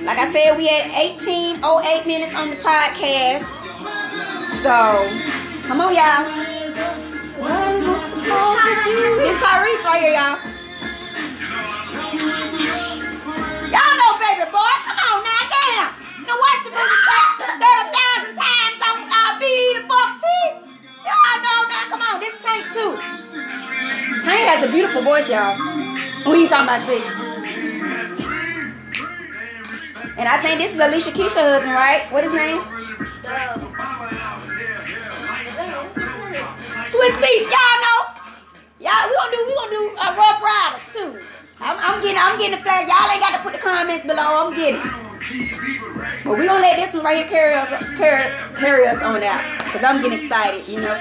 Like 0.04 0.18
I 0.18 0.32
said, 0.32 0.56
we 0.56 0.66
had 0.66 0.90
1808 0.90 2.06
minutes 2.06 2.34
on 2.34 2.50
the 2.50 2.56
podcast. 2.56 3.44
So, 4.62 5.06
come 5.68 5.80
on, 5.80 5.94
y'all. 5.94 6.26
It's 9.24 9.38
Tyrese 9.42 9.84
right 9.84 10.00
here, 10.00 10.12
y'all. 10.12 10.38
Y'all 13.70 13.94
know, 14.00 14.18
baby 14.18 14.50
boy. 14.50 14.74
Come 14.84 14.98
on 14.98 15.22
now, 15.24 15.44
damn. 15.52 16.01
Now 16.32 16.40
watch 16.40 16.64
the 16.64 16.72
movie 16.72 16.96
30,000 17.60 18.32
times 18.40 18.80
on 18.88 19.04
uh, 19.04 19.36
be 19.36 19.52
the 19.76 19.84
fuck 19.84 20.16
Y'all 21.04 21.36
know 21.44 21.60
now. 21.68 21.84
Come 21.92 22.00
on, 22.00 22.20
this 22.20 22.32
Tank 22.40 22.72
too. 22.72 22.96
Tank 24.24 24.40
has 24.48 24.64
a 24.64 24.72
beautiful 24.72 25.02
voice, 25.02 25.28
y'all. 25.28 25.56
Who 26.24 26.32
you 26.40 26.48
talking 26.48 26.64
about, 26.64 26.88
six? 26.88 27.04
And 30.16 30.24
I 30.24 30.40
think 30.40 30.56
this 30.56 30.72
is 30.72 30.80
Alicia 30.80 31.12
Keys' 31.12 31.34
husband, 31.34 31.74
right? 31.74 32.10
What 32.10 32.24
his 32.24 32.32
name? 32.32 32.56
Swizz 36.88 37.16
Beatz, 37.20 37.52
y'all 37.52 37.76
know. 37.84 38.08
Y'all, 38.80 39.04
we 39.04 39.12
gonna 39.20 39.36
do 39.36 39.44
we 39.48 39.54
gonna 39.54 39.70
do 39.70 39.82
uh, 40.00 40.16
Ruff 40.16 40.40
Ryders 40.40 40.88
too. 40.96 41.20
I'm, 41.60 41.76
I'm 41.78 42.00
getting 42.00 42.16
I'm 42.16 42.38
getting 42.38 42.56
the 42.56 42.64
flag. 42.64 42.88
Y'all 42.88 43.10
ain't 43.12 43.20
got 43.20 43.36
to 43.36 43.42
put 43.42 43.52
the 43.52 43.58
comments 43.58 44.06
below. 44.06 44.48
I'm 44.48 44.56
getting. 44.56 45.81
But 46.24 46.38
we 46.38 46.46
gonna 46.46 46.60
let 46.60 46.76
this 46.76 46.94
one 46.94 47.04
right 47.04 47.16
here 47.16 47.28
carry 47.28 47.54
us 47.54 47.68
carry, 47.98 48.54
carry 48.54 48.86
us 48.86 49.02
on 49.02 49.22
out. 49.22 49.64
Cause 49.72 49.82
I'm 49.82 50.02
getting 50.02 50.20
excited, 50.20 50.68
you 50.68 50.80
know. 50.80 51.00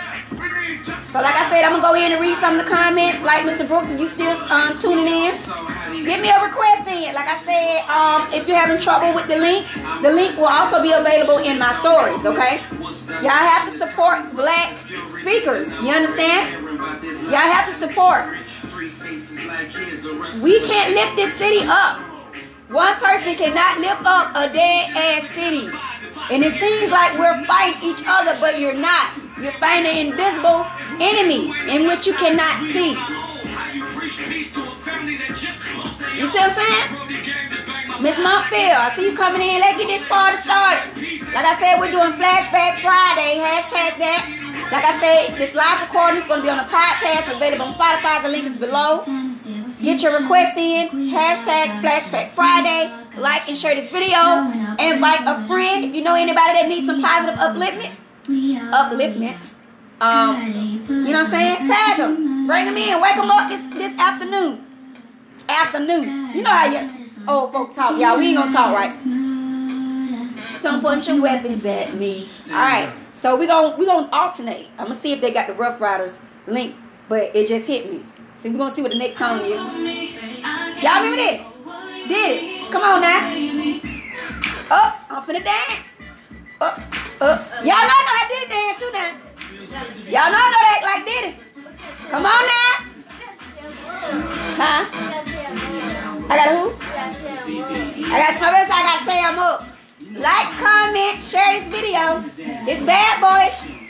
So 1.11 1.19
like 1.19 1.35
I 1.35 1.49
said, 1.51 1.63
I'm 1.63 1.73
gonna 1.77 1.83
go 1.83 1.93
in 1.93 2.11
and 2.11 2.21
read 2.21 2.37
some 2.39 2.57
of 2.57 2.65
the 2.65 2.71
comments. 2.71 3.21
Like 3.21 3.43
Mr. 3.45 3.67
Brooks, 3.67 3.91
if 3.91 3.99
you 3.99 4.07
still 4.07 4.35
um, 4.49 4.77
tuning 4.77 5.05
in, 5.05 5.35
give 5.91 6.21
me 6.21 6.29
a 6.31 6.39
request 6.41 6.87
in. 6.87 7.13
Like 7.13 7.27
I 7.27 7.37
said, 7.45 7.85
um, 7.91 8.33
if 8.33 8.47
you're 8.47 8.57
having 8.57 8.81
trouble 8.81 9.13
with 9.13 9.27
the 9.27 9.37
link, 9.37 9.67
the 10.01 10.09
link 10.09 10.37
will 10.37 10.47
also 10.49 10.81
be 10.81 10.91
available 10.91 11.37
in 11.37 11.59
my 11.59 11.73
stories. 11.83 12.25
Okay, 12.25 12.63
y'all 13.21 13.29
have 13.29 13.65
to 13.69 13.71
support 13.71 14.33
black 14.33 14.73
speakers. 15.19 15.69
You 15.69 15.91
understand? 15.91 16.65
Y'all 17.29 17.51
have 17.51 17.67
to 17.67 17.73
support. 17.73 18.39
We 20.41 20.59
can't 20.61 20.95
lift 20.95 21.15
this 21.15 21.35
city 21.35 21.61
up. 21.67 22.10
One 22.71 22.95
person 23.03 23.35
cannot 23.35 23.83
lift 23.83 24.07
up 24.07 24.31
a 24.31 24.47
dead 24.47 24.95
ass 24.95 25.27
city. 25.35 25.67
And 26.31 26.41
it 26.41 26.55
seems 26.55 26.89
like 26.89 27.19
we're 27.19 27.43
fighting 27.43 27.83
each 27.83 28.01
other, 28.07 28.37
but 28.39 28.59
you're 28.59 28.79
not. 28.79 29.11
You're 29.43 29.51
fighting 29.59 29.91
an 29.91 29.97
invisible 30.07 30.63
enemy 31.03 31.51
in 31.67 31.85
which 31.85 32.07
you 32.07 32.13
cannot 32.15 32.55
see. 32.71 32.95
You 36.15 36.31
see 36.31 36.39
what 36.39 36.47
I'm 36.47 36.55
saying? 36.55 37.11
Miss 37.99 38.15
Montfield, 38.15 38.79
I 38.79 38.93
see 38.95 39.11
you 39.11 39.17
coming 39.17 39.41
in. 39.41 39.59
Let's 39.59 39.77
get 39.77 39.91
this 39.91 40.07
party 40.07 40.37
started. 40.39 40.95
Like 41.35 41.43
I 41.43 41.59
said, 41.59 41.75
we're 41.75 41.91
doing 41.91 42.15
Flashback 42.15 42.79
Friday. 42.79 43.35
Hashtag 43.35 43.99
that. 43.99 44.23
Like 44.71 44.85
I 44.85 44.95
said, 45.03 45.37
this 45.37 45.53
live 45.53 45.81
recording 45.81 46.21
is 46.21 46.27
going 46.27 46.39
to 46.39 46.45
be 46.47 46.49
on 46.49 46.57
the 46.57 46.71
podcast, 46.71 47.35
available 47.35 47.65
on 47.65 47.73
Spotify. 47.75 48.23
The 48.23 48.29
link 48.29 48.45
is 48.45 48.55
below. 48.55 49.03
Get 49.81 50.01
your 50.03 50.19
request 50.19 50.57
in. 50.57 50.89
Hashtag 51.09 51.81
Flashback 51.81 52.29
Friday. 52.31 52.91
like 53.17 53.49
and 53.49 53.57
share 53.57 53.75
this 53.75 53.89
video. 53.89 54.15
And 54.15 54.79
invite 54.79 55.21
a 55.25 55.43
friend 55.47 55.85
if 55.85 55.95
you 55.95 56.03
know 56.03 56.15
anybody 56.15 56.53
that 56.53 56.67
needs 56.69 56.85
some 56.85 57.01
positive 57.01 57.39
upliftment. 57.39 57.95
Upliftment. 58.71 59.53
Um, 59.99 60.51
you 60.87 61.11
know 61.11 61.23
what 61.23 61.25
I'm 61.25 61.29
saying? 61.31 61.67
Tag 61.67 61.97
them. 61.97 62.47
Bring 62.47 62.65
them 62.65 62.77
in. 62.77 63.01
Wake 63.01 63.15
them 63.15 63.29
up 63.29 63.49
this, 63.49 63.73
this 63.73 63.97
afternoon. 63.97 64.65
Afternoon. 65.49 66.35
You 66.35 66.41
know 66.43 66.49
how 66.51 66.65
you 66.65 67.05
old 67.27 67.51
folk 67.51 67.73
talk, 67.73 67.99
y'all. 67.99 68.17
We 68.17 68.27
ain't 68.27 68.37
gonna 68.37 68.51
talk 68.51 68.73
right. 68.75 68.93
Don't 70.61 70.81
point 70.81 71.07
your 71.07 71.21
weapons 71.21 71.65
at 71.65 71.93
me. 71.95 72.29
Alright. 72.47 72.93
So 73.11 73.35
we 73.35 73.47
gonna 73.47 73.75
we 73.77 73.85
gonna 73.85 74.09
alternate. 74.11 74.67
I'm 74.77 74.87
gonna 74.87 74.99
see 74.99 75.11
if 75.11 75.21
they 75.21 75.31
got 75.31 75.47
the 75.47 75.53
Ruff 75.53 75.81
Ryders 75.81 76.17
link, 76.47 76.75
but 77.09 77.35
it 77.35 77.47
just 77.47 77.67
hit 77.67 77.91
me. 77.91 78.03
We're 78.43 78.57
gonna 78.57 78.71
see 78.71 78.81
what 78.81 78.91
the 78.91 78.97
next 78.97 79.19
song 79.19 79.39
is. 79.41 79.51
Y'all 79.51 81.03
remember 81.03 81.17
that? 81.17 81.45
Did 82.07 82.41
it? 82.41 82.71
Come 82.71 82.81
on 82.81 83.01
now. 83.01 83.21
Up, 84.71 85.05
I'm 85.09 85.21
finna 85.23 85.43
dance. 85.43 85.85
Up, 86.59 86.77
up. 87.21 87.39
Y'all 87.61 87.85
know 87.85 87.93
I 87.93 88.01
know 88.01 88.15
I 88.17 88.25
did 88.29 88.49
dance 88.49 88.79
too 88.81 88.91
now. 88.91 89.11
Y'all 90.09 90.31
know 90.31 90.41
I 90.41 90.49
know 90.49 90.61
that 90.65 90.81
like 90.89 91.05
did 91.05 91.23
it. 91.29 91.35
Come 92.09 92.25
on 92.25 92.43
now. 92.49 92.91
Huh? 94.57 94.85
I 96.27 96.35
got 96.35 96.49
who? 96.57 96.73
I 98.05 98.17
got 98.17 98.41
my 98.41 98.49
best. 98.51 98.71
I 98.71 98.81
got 98.81 99.01
I'm 99.23 99.39
up. 99.39 99.67
Like, 100.13 100.49
comment, 100.59 101.23
share 101.23 101.59
this 101.59 101.67
video. 101.69 102.23
It's 102.67 102.83
bad 102.83 103.21
boys. 103.21 103.80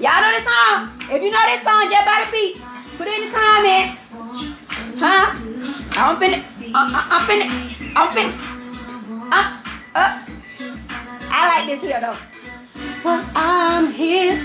Y'all 0.00 0.16
know 0.22 0.32
this 0.32 0.44
song? 0.48 0.96
If 1.12 1.22
you 1.22 1.30
know 1.30 1.44
this 1.44 1.62
song, 1.62 1.84
just 1.90 2.06
by 2.06 2.24
the 2.24 2.32
beat, 2.32 2.56
put 2.96 3.06
it 3.06 3.12
in 3.20 3.28
the 3.28 3.36
comments. 3.36 4.00
Huh? 4.96 5.36
I'm 6.00 6.16
finna, 6.16 6.40
uh, 6.72 6.88
I'm 7.12 7.28
finna, 7.28 7.46
I'm 7.94 8.08
finna, 8.16 8.32
uh, 9.30 9.60
uh. 9.94 10.24
I 11.28 11.48
like 11.52 11.68
this 11.68 11.82
here 11.82 12.00
though. 12.00 12.16
Well, 13.04 13.22
I'm 13.36 13.92
here, 13.92 14.42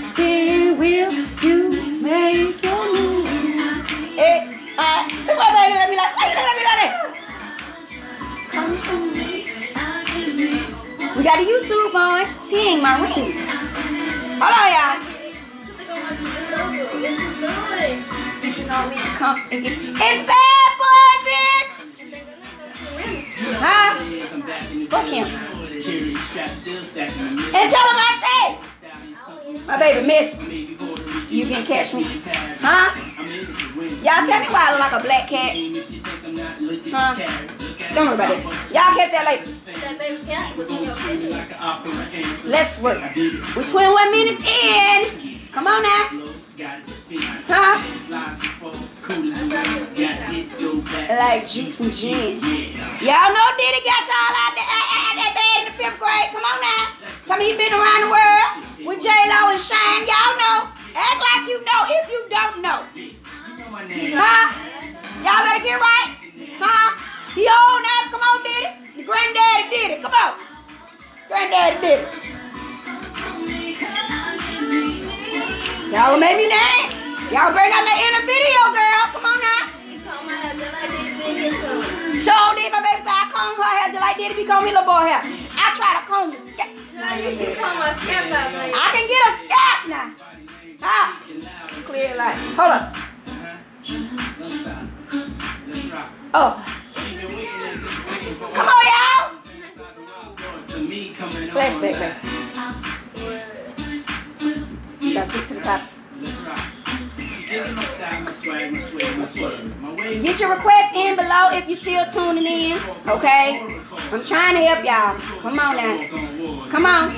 will 0.76 1.12
you 1.42 2.02
make 2.02 2.62
your 2.62 2.92
move? 2.92 3.26
Hey, 4.12 4.60
uh, 4.76 5.08
look 5.24 5.38
my 5.38 5.48
baby, 5.56 5.72
let 5.72 5.88
me 5.88 5.96
like, 5.96 6.12
why 6.16 6.24
you 6.28 6.36
at 6.36 6.52
me 6.52 6.64
like 6.68 6.80
that? 6.84 6.92
Come 8.50 8.76
to 8.76 8.92
me. 9.14 9.48
We 11.16 11.22
got 11.22 11.40
a 11.40 11.44
YouTube 11.46 11.92
going. 11.92 12.26
Seeing 12.46 12.82
my 12.82 13.00
ring. 13.00 13.38
Hold 14.38 14.52
on, 14.52 14.68
y'all. 14.70 15.15
Bitch, 18.40 18.64
on 18.70 18.88
me 18.88 18.96
to 18.96 19.02
come 19.02 19.38
and 19.50 19.62
get. 19.62 19.72
It's 19.72 20.26
bad 20.26 20.68
boy, 20.80 21.10
bitch. 21.26 21.72
Huh? 23.58 23.90
Fuck 24.88 25.08
him. 25.08 25.26
And 27.54 27.70
tell 27.72 27.86
him 27.86 27.98
I 27.98 28.12
said, 28.24 28.50
my 29.66 29.76
baby 29.78 30.06
miss. 30.06 30.28
You 31.30 31.46
can 31.46 31.64
catch 31.66 31.92
me. 31.92 32.22
Huh? 32.60 32.90
Y'all 34.02 34.26
tell 34.26 34.40
me 34.40 34.46
why 34.46 34.62
I 34.66 34.70
look 34.72 34.80
like 34.80 34.92
a 34.92 35.00
black 35.04 35.28
cat. 35.28 35.56
Huh? 36.90 37.14
Don't 37.94 38.06
worry 38.06 38.14
about 38.14 38.30
it. 38.30 38.42
Y'all 38.72 38.94
catch 38.96 39.10
that 39.12 39.24
later. 39.26 39.46
Let's 42.44 42.78
work. 42.80 42.98
We're 43.56 43.68
21 43.68 44.10
minutes 44.10 44.48
in. 44.48 45.40
Come 45.52 45.66
on 45.66 45.82
now. 45.82 46.25
Huh? 46.56 47.84
Like 51.08 51.44
juice 51.46 51.80
and 51.80 51.92
gin. 51.92 52.40
Y'all 53.04 53.28
know 53.28 53.48
Diddy 53.60 53.84
got 53.84 54.08
y'all 54.08 54.32
out 54.32 54.56
there 54.56 54.64
at 54.64 55.20
that 55.20 55.36
bed 55.36 55.56
in 55.60 55.64
the 55.68 55.76
fifth 55.76 56.00
grade. 56.00 56.32
Come 56.32 56.40
on 56.48 56.56
now. 56.64 56.96
Some 57.28 57.40
of 57.40 57.46
you 57.46 57.60
been 57.60 57.76
around 57.76 58.08
the 58.08 58.12
world 58.12 58.88
with 58.88 59.04
J-Lo 59.04 59.52
and 59.52 59.60
Shyne. 59.60 60.08
Y'all 60.08 60.32
know. 60.40 60.72
Act 60.96 61.20
like 61.20 61.44
you 61.44 61.60
know 61.60 61.84
if 61.92 62.08
you 62.08 62.24
don't 62.32 62.64
know. 62.64 62.88
Huh? 64.16 64.48
Y'all 65.20 65.44
better 65.44 65.60
get 65.60 65.76
right. 65.76 66.16
Huh? 66.56 66.88
He 67.36 67.44
old 67.44 67.84
now. 67.84 68.08
Come 68.08 68.24
on, 68.24 68.40
Diddy. 68.40 68.96
The 68.96 69.04
granddaddy 69.04 69.68
did 69.68 69.90
it. 69.92 70.00
Come 70.00 70.14
on. 70.16 70.40
Granddaddy 71.28 71.84
did 71.84 72.08
it. 72.08 72.08
Y'all 75.86 76.18
made 76.18 76.36
me 76.36 76.48
dance. 76.50 76.98
Y'all 77.30 77.54
bring 77.54 77.70
out 77.70 77.86
that 77.86 77.98
inner 78.02 78.26
video, 78.26 78.74
girl. 78.74 79.06
Come 79.14 79.22
on 79.22 79.38
now. 79.38 79.70
This, 81.26 81.54
his 81.54 82.26
did 82.26 82.72
my 82.74 82.82
baby 82.82 83.06
say 83.06 83.14
I 83.14 83.30
comb 83.30 83.54
her 83.54 83.62
hair 83.62 83.94
just 83.94 84.02
like 84.02 84.18
Diddy 84.18 84.34
be 84.34 84.44
combing 84.44 84.74
little 84.74 84.82
boy 84.82 85.06
hair. 85.06 85.22
I 85.22 85.70
try 85.78 85.94
to 85.94 86.02
comb 86.10 86.34
the 86.34 86.42
scalp. 86.50 86.74
No, 86.90 87.06
you 87.22 87.38
can 87.38 87.54
call 87.54 87.74
my 87.78 87.94
scalp 88.02 88.34
out, 88.34 88.50
man. 88.50 88.74
I 88.74 88.90
can 88.90 89.06
get 89.06 89.22
a 89.22 89.38
scalp 89.46 89.86
now. 89.86 90.10
Huh? 90.82 91.22
Clear 91.86 92.16
light. 92.16 92.34
Hold 92.58 92.72
up. 92.74 92.90
Oh. 96.34 96.66
Come 98.54 98.68
on, 98.74 98.82
y'all. 98.90 99.38
Flashback, 101.54 101.94
baby. 102.00 102.45
You 105.26 105.32
stick 105.32 105.46
to 105.48 105.54
the 105.54 105.60
top. 105.60 105.80
Get 110.22 110.40
your 110.40 110.50
request 110.50 110.96
in 110.96 111.16
below 111.16 111.48
if 111.50 111.66
you're 111.68 111.76
still 111.76 112.06
tuning 112.06 112.46
in. 112.46 112.78
Okay? 113.08 113.82
I'm 114.12 114.24
trying 114.24 114.54
to 114.54 114.60
help 114.60 114.84
y'all. 114.84 115.18
Come 115.40 115.58
on 115.58 115.76
now. 115.76 116.68
Come 116.68 116.86
on. 116.86 117.14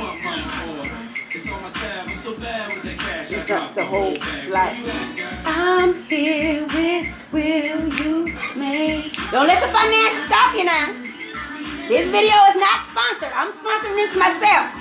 Let's 3.30 3.46
drop 3.46 3.74
the 3.74 3.84
whole 3.84 4.16
lot. 4.48 4.74
I'm 5.44 6.02
here 6.04 6.66
with 6.66 7.06
will 7.30 7.88
you 8.00 8.34
make. 8.56 9.12
Don't 9.30 9.46
let 9.46 9.60
your 9.60 9.70
finances 9.70 10.24
stop 10.26 10.54
you 10.54 10.64
now. 10.64 10.92
This 11.88 12.08
video 12.10 12.36
is 12.48 12.56
not 12.56 12.86
sponsored. 12.86 13.32
I'm 13.34 13.52
sponsoring 13.52 13.96
this 13.96 14.16
myself. 14.16 14.72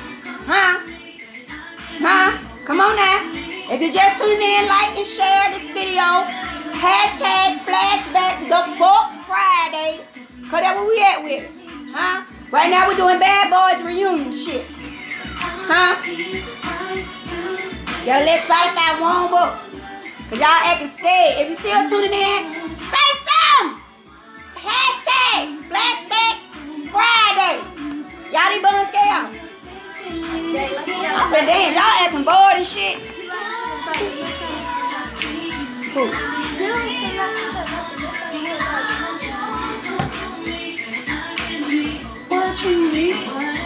Huh? 0.45 0.79
Huh? 1.99 2.46
Come 2.67 2.81
on 2.81 2.97
now. 2.97 3.31
If 3.71 3.79
you're 3.79 3.93
just 3.93 4.19
tuning 4.19 4.41
in, 4.41 4.67
like 4.67 4.91
and 4.97 5.07
share 5.07 5.55
this 5.55 5.71
video. 5.71 6.27
Hashtag 6.75 7.63
flashback 7.63 8.43
the 8.43 8.75
fuck 8.75 9.07
Friday. 9.23 10.03
Cause 10.51 10.59
that's 10.59 10.75
where 10.75 10.85
we 10.85 10.99
at 10.99 11.23
with 11.23 11.43
it. 11.43 11.51
Huh? 11.95 12.25
Right 12.51 12.69
now 12.69 12.89
we're 12.89 12.97
doing 12.97 13.19
Bad 13.19 13.47
Boys 13.47 13.81
reunion 13.87 14.35
shit. 14.35 14.65
Huh? 14.67 15.95
Y'all 18.03 18.25
let 18.27 18.43
Spotify 18.43 18.99
warm 18.99 19.33
up. 19.33 19.63
Cause 20.27 20.37
y'all 20.37 20.59
acting 20.67 20.89
scared. 20.89 21.39
If 21.39 21.47
you're 21.47 21.63
still 21.63 21.87
tuning 21.87 22.11
in, 22.11 22.75
say 22.83 23.09
something. 23.23 23.79
Hashtag 24.59 25.71
flashback 25.71 26.35
Friday. 26.91 27.63
Y'all 28.29 28.51
need 28.51 28.61
bun 28.61 28.85
scale. 28.91 29.46
Been 30.07 31.45
dance. 31.45 31.75
Y'all 31.75 31.83
acting 32.01 32.23
bored 32.23 32.55
and 32.55 32.65
shit. 32.65 32.97
What 42.29 42.63
you 42.63 42.91
need? 42.91 43.56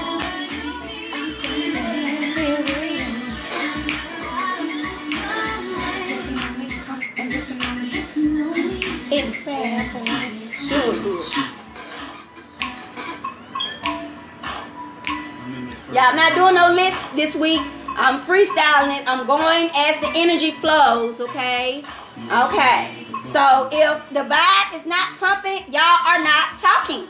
I'm 16.01 16.15
not 16.15 16.33
doing 16.33 16.55
no 16.55 16.69
list 16.73 16.97
this 17.15 17.35
week. 17.35 17.61
I'm 17.89 18.19
freestyling 18.19 18.97
it. 18.97 19.03
I'm 19.05 19.27
going 19.27 19.69
as 19.75 20.01
the 20.01 20.09
energy 20.15 20.49
flows, 20.51 21.21
okay? 21.21 21.83
Okay. 22.17 23.05
So 23.29 23.69
if 23.71 24.09
the 24.09 24.21
vibe 24.25 24.73
is 24.73 24.85
not 24.87 25.19
pumping, 25.19 25.71
y'all 25.71 26.01
are 26.07 26.23
not 26.23 26.59
talking. 26.59 27.07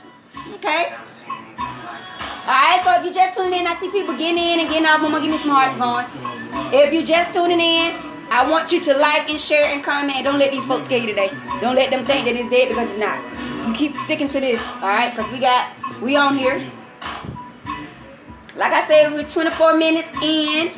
Okay? 0.56 0.94
Alright, 2.42 2.84
so 2.84 3.00
if 3.00 3.06
you 3.06 3.14
just 3.14 3.38
tuning 3.38 3.62
in, 3.62 3.68
I 3.68 3.76
see 3.80 3.90
people 3.92 4.14
getting 4.18 4.38
in 4.38 4.60
and 4.60 4.70
getting 4.70 4.86
off. 4.86 5.02
Mama, 5.02 5.22
give 5.22 5.32
me 5.32 5.38
some 5.38 5.52
hearts 5.52 5.78
going. 5.78 6.06
If 6.74 6.92
you 6.92 7.06
just 7.06 7.34
tuning 7.34 7.62
in, 7.62 7.96
I 8.30 8.50
want 8.50 8.74
you 8.74 8.82
to 8.82 8.98
like 8.98 9.30
and 9.30 9.40
share 9.40 9.72
and 9.72 9.82
comment. 9.82 10.24
Don't 10.26 10.38
let 10.38 10.52
these 10.52 10.66
folks 10.66 10.84
scare 10.84 11.00
you 11.00 11.08
today. 11.08 11.30
Don't 11.62 11.76
let 11.76 11.92
them 11.92 12.06
think 12.06 12.26
that 12.26 12.36
it's 12.36 12.50
dead 12.50 12.68
because 12.68 12.90
it's 12.90 13.00
not. 13.00 13.24
You 13.68 13.74
keep 13.74 13.98
sticking 14.00 14.28
to 14.28 14.40
this, 14.42 14.62
alright? 14.84 15.16
Because 15.16 15.32
we 15.32 15.40
got, 15.40 16.02
we 16.02 16.18
on 16.18 16.36
here. 16.36 16.70
Like 18.56 18.72
I 18.74 18.86
said, 18.86 19.14
we're 19.14 19.24
24 19.24 19.78
minutes 19.78 20.10
in. 20.22 20.74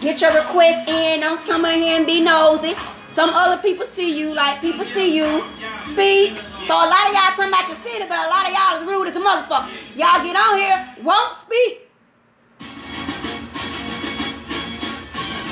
Get 0.00 0.20
your 0.22 0.32
request 0.34 0.88
in. 0.88 1.20
Don't 1.20 1.44
come 1.44 1.66
in 1.66 1.82
here 1.82 1.98
and 1.98 2.06
be 2.06 2.20
nosy. 2.20 2.74
Some 3.06 3.28
other 3.30 3.60
people 3.60 3.84
see 3.84 4.18
you, 4.18 4.32
like 4.34 4.60
people 4.62 4.84
see 4.84 5.14
you 5.14 5.44
speak. 5.84 6.38
So 6.66 6.74
a 6.74 6.88
lot 6.88 7.06
of 7.08 7.12
y'all 7.12 7.34
talking 7.36 7.48
about 7.48 7.68
your 7.68 7.76
city, 7.76 8.06
but 8.08 8.16
a 8.16 8.28
lot 8.28 8.46
of 8.46 8.52
y'all 8.54 8.80
is 8.80 8.86
rude 8.86 9.08
as 9.08 9.16
a 9.16 9.20
motherfucker. 9.20 9.68
Y'all 9.94 10.22
get 10.22 10.36
on 10.36 10.56
here, 10.56 10.88
won't 11.02 11.36
speak. 11.40 11.86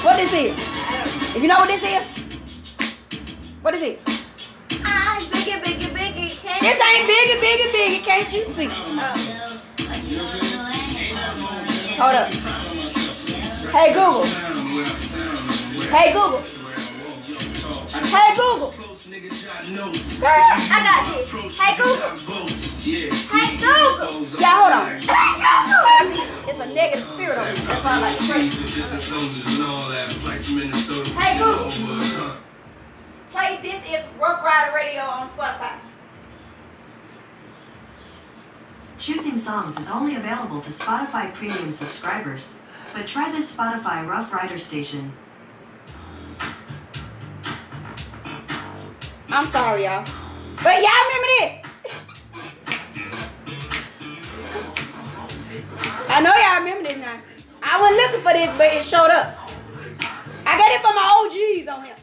What 0.03 0.19
is 0.21 0.33
it? 0.33 0.55
If 1.37 1.43
you 1.43 1.49
know 1.49 1.59
what 1.59 1.69
this 1.69 1.83
is, 1.83 2.03
what 3.61 3.75
is 3.75 3.83
it? 3.83 4.01
Ah, 4.85 5.19
bigger, 5.31 5.61
bigger, 5.63 5.89
bigger. 5.93 6.29
Can't 6.37 6.61
This 6.63 6.81
ain't 6.81 7.07
biggie, 7.11 7.39
biggie, 7.43 7.71
biggie. 7.73 8.03
Can't 8.03 8.33
you 8.33 8.45
see? 8.45 8.71
Hold 11.99 12.15
up. 12.15 12.33
Hey 13.75 13.93
Google. 13.93 14.25
Hey 15.89 16.13
Google. 16.13 16.43
Hey 18.05 18.35
Google. 18.37 18.73
Girl. 20.21 20.31
I 20.31 20.79
got 20.87 21.01
this. 21.17 21.27
Hey, 21.59 21.77
Google. 21.77 22.11
Hey, 23.29 23.57
Google. 23.57 24.41
Yeah, 24.41 24.55
hold 24.55 24.73
on. 24.79 24.87
It's 26.47 26.59
a 26.59 26.67
negative 26.73 27.07
spirit 27.09 27.37
on 27.37 27.45
me. 27.53 27.61
That's 27.67 27.83
why 27.85 27.91
I 27.91 28.01
like 28.01 28.17
to. 28.19 28.25
Hey 31.19 31.33
Google. 31.39 31.69
Play 33.33 33.59
This 33.61 33.83
Is 33.91 34.07
Ruff 34.21 34.45
Ryder 34.45 34.73
Radio 34.75 35.03
on 35.03 35.29
Spotify. 35.31 35.88
Choosing 38.99 39.39
songs 39.39 39.79
is 39.79 39.89
only 39.89 40.17
available 40.17 40.61
to 40.61 40.71
Spotify 40.71 41.33
Premium 41.33 41.71
subscribers. 41.71 42.57
But 42.93 43.07
try 43.07 43.31
this 43.31 43.53
Spotify 43.53 44.05
Ruff 44.05 44.33
Ryder 44.33 44.59
station. 44.59 45.13
I'm 49.29 49.47
sorry, 49.47 49.85
y'all. 49.85 50.05
But 50.65 50.83
y'all 50.83 50.91
remember 51.07 51.29
this? 51.39 51.53
I 56.09 56.21
know 56.21 56.35
y'all 56.35 56.59
remember 56.59 56.89
this 56.89 56.99
now. 56.99 57.21
I 57.63 57.81
wasn't 57.81 57.99
looking 58.01 58.23
for 58.23 58.33
this, 58.33 58.51
but 58.59 58.67
it 58.75 58.83
showed 58.83 59.11
up. 59.11 59.39
I 60.45 60.59
got 60.59 60.73
it 60.73 60.81
from 60.81 60.95
my 60.97 61.07
OGs 61.23 61.69
on 61.69 61.85
here. 61.85 61.95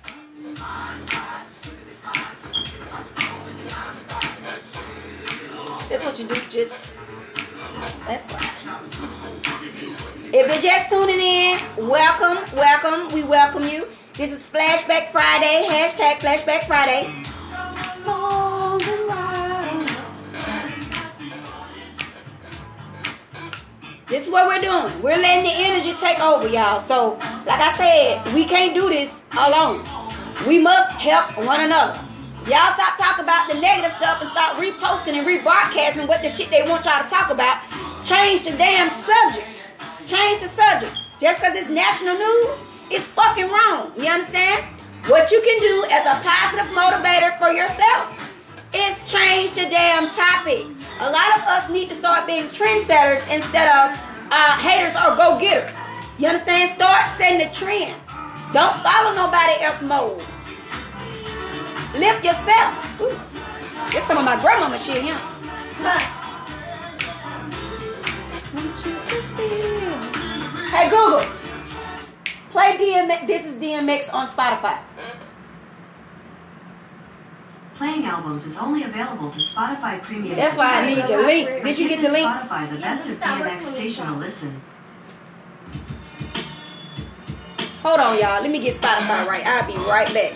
That's 5.89 6.03
what 6.03 6.17
you 6.17 6.27
do, 6.27 6.35
just 6.49 6.91
that's 8.07 8.31
right. 8.31 8.51
If 10.33 10.47
you're 10.47 10.61
just 10.61 10.89
tuning 10.89 11.19
in, 11.19 11.59
welcome, 11.77 12.37
welcome. 12.55 13.13
We 13.13 13.23
welcome 13.23 13.67
you. 13.67 13.87
This 14.17 14.31
is 14.31 14.47
Flashback 14.47 15.09
Friday, 15.11 15.67
hashtag 15.69 16.15
Flashback 16.15 16.65
Friday. 16.65 17.23
This 24.07 24.25
is 24.25 24.31
what 24.31 24.47
we're 24.47 24.61
doing. 24.61 25.03
We're 25.03 25.17
letting 25.17 25.43
the 25.43 25.53
energy 25.53 25.93
take 25.99 26.19
over, 26.19 26.47
y'all. 26.47 26.79
So, 26.79 27.13
like 27.45 27.61
I 27.61 27.77
said, 27.77 28.33
we 28.33 28.45
can't 28.45 28.73
do 28.73 28.89
this 28.89 29.11
alone. 29.37 29.85
We 30.47 30.57
must 30.59 30.99
help 30.99 31.37
one 31.37 31.61
another. 31.61 31.99
Y'all 32.45 32.77
stop 32.77 32.95
talking 32.95 33.23
about 33.23 33.49
the 33.49 33.59
negative 33.59 33.91
stuff 33.97 34.21
and 34.21 34.29
start 34.29 34.55
reposting 34.61 35.17
and 35.17 35.25
rebroadcasting 35.25 36.07
what 36.07 36.21
the 36.21 36.29
shit 36.29 36.51
they 36.51 36.61
want 36.61 36.85
y'all 36.85 37.01
to 37.01 37.09
talk 37.09 37.31
about. 37.31 37.57
Change 38.05 38.43
the 38.43 38.51
damn 38.51 38.91
subject. 38.91 39.47
Change 40.05 40.41
the 40.43 40.47
subject. 40.47 40.93
Just 41.19 41.41
because 41.41 41.55
it's 41.55 41.69
national 41.69 42.13
news, 42.13 42.57
it's 42.91 43.07
fucking 43.07 43.49
wrong. 43.49 43.91
You 43.97 44.05
understand? 44.11 44.63
What 45.07 45.31
you 45.31 45.41
can 45.41 45.59
do 45.59 45.85
as 45.89 46.05
a 46.05 46.21
positive 46.21 46.69
motivator 46.69 47.35
for 47.39 47.49
yourself 47.49 48.13
is 48.75 49.01
change 49.11 49.53
the 49.53 49.65
damn 49.65 50.11
topic. 50.13 50.67
A 50.99 51.09
lot 51.09 51.39
of 51.39 51.47
us 51.49 51.71
need 51.71 51.89
to 51.89 51.95
start 51.95 52.27
being 52.27 52.45
trendsetters 52.49 53.25
instead 53.33 53.65
of 53.73 53.97
uh, 54.29 54.57
haters 54.59 54.93
or 54.95 55.17
go 55.17 55.39
getters. 55.39 55.75
You 56.19 56.27
understand? 56.27 56.75
Start 56.75 57.17
setting 57.17 57.39
the 57.39 57.51
trend. 57.51 57.99
Don't 58.53 58.77
follow 58.83 59.15
nobody 59.15 59.63
else 59.63 59.81
mode. 59.81 60.34
Lift 61.97 62.25
yourself. 62.25 63.01
Ooh. 63.01 63.19
This 63.91 64.03
some 64.05 64.17
of 64.17 64.25
my 64.25 64.39
grandmama 64.41 64.77
shit 64.77 64.97
here. 64.97 65.15
Hey 70.71 70.89
Google, 70.89 71.21
play 72.49 72.77
DMX. 72.77 73.27
This 73.27 73.45
is 73.45 73.55
DMX 73.55 74.13
on 74.13 74.27
Spotify. 74.27 74.79
Playing 77.75 78.05
albums 78.05 78.45
is 78.45 78.57
only 78.57 78.83
available 78.83 79.29
to 79.31 79.39
Spotify 79.39 80.01
Premium. 80.01 80.35
That's 80.35 80.57
why 80.57 80.81
I 80.81 80.85
need 80.87 81.03
the 81.03 81.17
link. 81.17 81.63
Did 81.63 81.79
you 81.79 81.87
get 81.87 82.01
the 82.01 82.09
link? 82.09 82.27
Spotify 82.27 82.71
the 82.71 82.77
best 82.77 83.07
of 83.07 83.19
DMX 83.19 83.63
station 83.63 84.05
to 84.07 84.13
listen. 84.13 84.61
Hold 87.83 87.99
on, 87.99 88.17
y'all. 88.19 88.41
Let 88.41 88.49
me 88.49 88.59
get 88.59 88.75
Spotify 88.75 89.27
right. 89.27 89.45
I'll 89.45 89.67
be 89.67 89.77
right 89.77 90.13
back. 90.13 90.33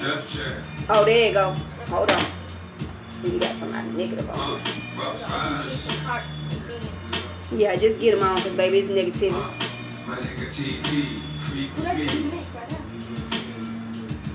Def 0.90 0.96
Jam. 0.96 0.98
Oh, 0.98 1.06
there 1.06 1.28
you 1.28 1.34
go. 1.34 1.52
Hold 1.88 2.12
on. 2.12 2.26
See, 3.22 3.30
we 3.30 3.40
got 3.40 3.56
somebody 3.56 3.90
negative 3.90 4.30
on. 4.30 4.60
here. 4.66 4.74
Ruff 4.98 5.22
Ryders. 5.30 5.88
Yeah, 7.52 7.76
just 7.76 8.00
get 8.00 8.12
them 8.16 8.24
on, 8.24 8.42
cause 8.42 8.54
baby, 8.54 8.80
it's 8.80 8.88
negative. 8.90 9.32
My 9.34 10.18
nigga 10.18 10.48
TP. 10.50 11.22
Creep. 11.46 11.72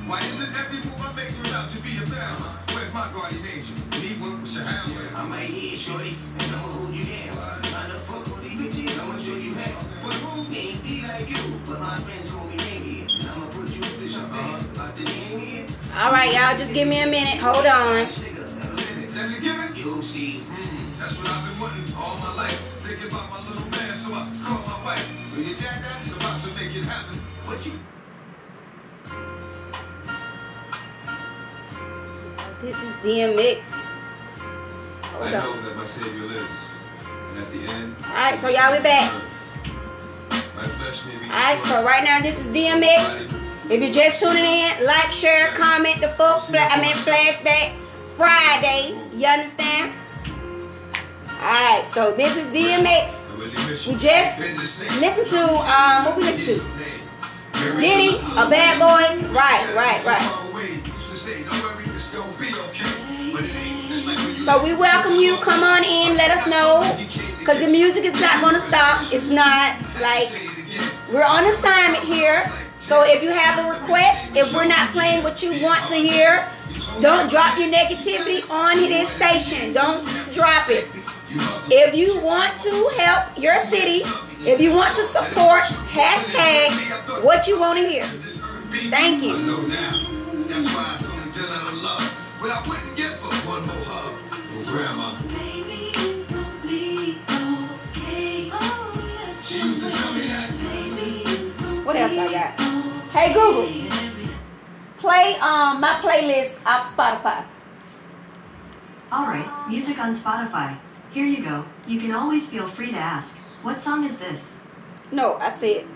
Why 0.06 0.20
is 0.20 0.40
it 0.40 0.52
that 0.52 0.70
people 0.70 0.90
I 1.00 1.12
make 1.14 1.34
turn 1.36 1.54
out 1.54 1.70
to 1.70 1.78
be 1.80 1.96
a 1.98 2.06
bad? 2.06 2.38
Where's 2.74 2.92
my 2.92 3.10
guardian 3.12 3.46
angel? 3.46 3.76
Need 4.00 4.20
one 4.20 4.42
with 4.42 4.52
your 4.52 4.64
hand 4.64 4.94
with. 4.96 5.14
I'm 5.14 5.30
right 5.30 5.48
here, 5.48 5.76
shorty, 5.78 6.18
and 6.38 6.52
I'ma 6.54 6.68
hold 6.68 6.94
you 6.94 7.04
down. 7.04 7.62
Trying 7.62 7.90
to 7.90 7.96
fuck 8.00 8.26
with 8.26 8.42
these 8.42 8.60
bitches, 8.60 8.98
I'ma 9.00 9.16
show 9.16 9.34
you 9.36 9.54
how. 9.54 9.80
But 10.02 10.14
who? 10.14 10.54
Ain't 10.54 10.82
be 10.82 11.02
like 11.02 11.30
you, 11.30 11.60
but 11.66 11.80
my 11.80 11.98
friends 12.00 12.30
All 16.04 16.12
right, 16.12 16.30
y'all, 16.34 16.52
just 16.58 16.74
give 16.74 16.86
me 16.86 17.00
a 17.00 17.06
minute. 17.06 17.38
Hold 17.40 17.64
on. 17.64 18.10
So 18.10 18.20
I 24.12 24.28
called 24.44 24.66
my 24.66 24.84
wife. 24.84 25.08
Well, 25.32 25.40
your 25.40 25.56
dad 25.56 25.80
dad's 25.80 26.12
about 26.12 26.42
to 26.42 26.48
make 26.48 26.76
it 26.76 26.84
happen. 26.84 27.18
What 27.46 27.64
you? 27.64 27.72
This 32.60 32.76
is 32.76 32.94
DMX. 33.02 33.62
I 33.72 33.74
Hold 35.06 35.24
on. 35.24 35.32
know 35.32 35.56
that 35.62 35.74
my 35.74 35.84
Savior 35.84 36.26
lives. 36.26 36.58
And 37.30 37.38
at 37.38 37.50
the 37.50 37.60
end, 37.60 37.96
All 38.04 38.12
right, 38.12 38.38
so 38.42 38.48
y'all, 38.50 38.72
we 38.72 38.80
back. 38.82 39.10
Be 40.30 40.36
All 40.36 40.42
right, 41.30 41.62
so 41.64 41.82
right 41.82 42.04
now 42.04 42.20
this 42.20 42.38
is 42.38 42.46
DMX. 42.48 43.40
If 43.70 43.80
you're 43.80 43.92
just 43.92 44.20
tuning 44.20 44.44
in, 44.44 44.84
like, 44.84 45.10
share, 45.10 45.48
comment 45.54 46.00
the 46.02 46.08
full. 46.08 46.36
I 46.52 46.80
mean, 46.82 46.92
flashback 47.00 47.72
Friday. 48.14 48.94
You 49.14 49.26
understand? 49.26 49.92
All 51.26 51.40
right, 51.40 51.86
so 51.94 52.12
this 52.12 52.36
is 52.36 52.46
DMX. 52.48 53.24
We 53.86 53.94
just 53.96 54.38
listen 55.00 55.24
to 55.28 55.44
um 55.56 56.04
what 56.04 56.16
we 56.16 56.24
listen 56.24 56.58
to. 56.58 57.78
Diddy, 57.78 58.16
a 58.18 58.48
Bad 58.48 58.78
Boys. 58.78 59.24
Right, 59.30 59.74
right, 59.74 60.04
right. 60.04 60.40
So 64.44 64.62
we 64.62 64.74
welcome 64.74 65.16
you. 65.16 65.36
Come 65.36 65.64
on 65.64 65.84
in. 65.84 66.18
Let 66.18 66.30
us 66.30 66.46
know. 66.46 66.96
Because 67.38 67.60
the 67.60 67.68
music 67.68 68.04
is 68.04 68.12
not 68.20 68.52
to 68.52 68.60
stop. 68.60 69.10
It's 69.12 69.26
not 69.26 69.78
like 70.02 70.50
we're 71.10 71.24
on 71.24 71.46
assignment 71.46 72.04
here. 72.04 72.52
So 72.86 73.02
if 73.02 73.22
you 73.22 73.30
have 73.30 73.64
a 73.64 73.68
request, 73.70 74.36
if 74.36 74.52
we're 74.52 74.66
not 74.66 74.90
playing 74.92 75.22
what 75.22 75.42
you 75.42 75.62
want 75.62 75.88
to 75.88 75.94
hear, 75.94 76.50
don't 77.00 77.30
drop 77.30 77.58
your 77.58 77.68
negativity 77.72 78.48
on 78.50 78.76
this 78.76 79.08
station. 79.10 79.72
Don't 79.72 80.04
drop 80.34 80.68
it. 80.68 80.86
If 81.70 81.94
you 81.94 82.20
want 82.20 82.60
to 82.60 82.88
help 82.98 83.38
your 83.38 83.58
city, 83.64 84.02
if 84.46 84.60
you 84.60 84.72
want 84.72 84.94
to 84.96 85.04
support, 85.04 85.62
hashtag 85.62 87.24
what 87.24 87.46
you 87.46 87.58
want 87.58 87.78
to 87.78 87.88
hear. 87.88 88.06
Thank 88.90 89.22
you. 89.22 89.32
Hey 103.14 103.32
Google, 103.32 103.70
play 104.98 105.36
um 105.36 105.80
my 105.80 106.00
playlist 106.02 106.58
off 106.66 106.82
Spotify. 106.92 107.46
Alright, 109.12 109.68
music 109.68 109.96
on 110.00 110.12
Spotify. 110.16 110.76
Here 111.12 111.24
you 111.24 111.44
go. 111.44 111.64
You 111.86 112.00
can 112.00 112.10
always 112.10 112.44
feel 112.48 112.66
free 112.66 112.90
to 112.90 112.96
ask, 112.96 113.32
what 113.62 113.80
song 113.80 114.02
is 114.04 114.18
this? 114.18 114.40
No, 115.12 115.34
I 115.34 115.54
said 115.54 115.86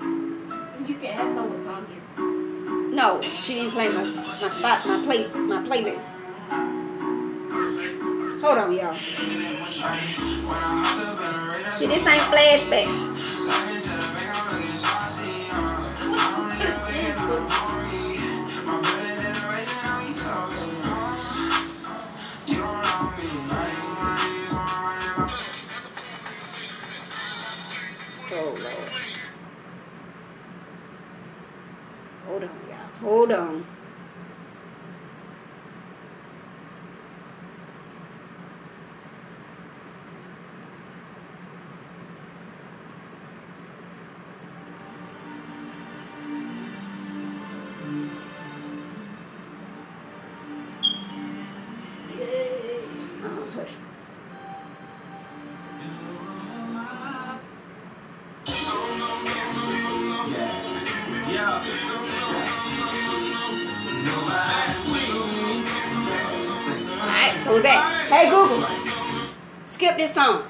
You 0.87 0.95
can 0.95 1.07
ask 1.07 1.35
her 1.35 1.43
what 1.43 1.59
song 1.67 1.87
is. 1.91 2.95
No, 2.95 3.21
she 3.35 3.55
didn't 3.55 3.73
play 3.73 3.89
my 3.89 4.05
my 4.05 4.47
spot, 4.47 4.87
my 4.87 5.03
play, 5.05 5.27
my 5.35 5.61
playlist. 5.67 6.07
Hold 8.41 8.59
on, 8.59 8.73
y'all. 8.73 8.95
See, 11.77 11.87
this 11.87 12.07
ain't 12.07 12.27
flashback. 12.31 13.78
Hold 33.09 33.33
on. 33.33 33.65
Oh, 61.51 61.98
Hey 67.61 68.31
Google, 68.31 68.69
skip 69.65 69.97
this 69.97 70.15
song. 70.15 70.45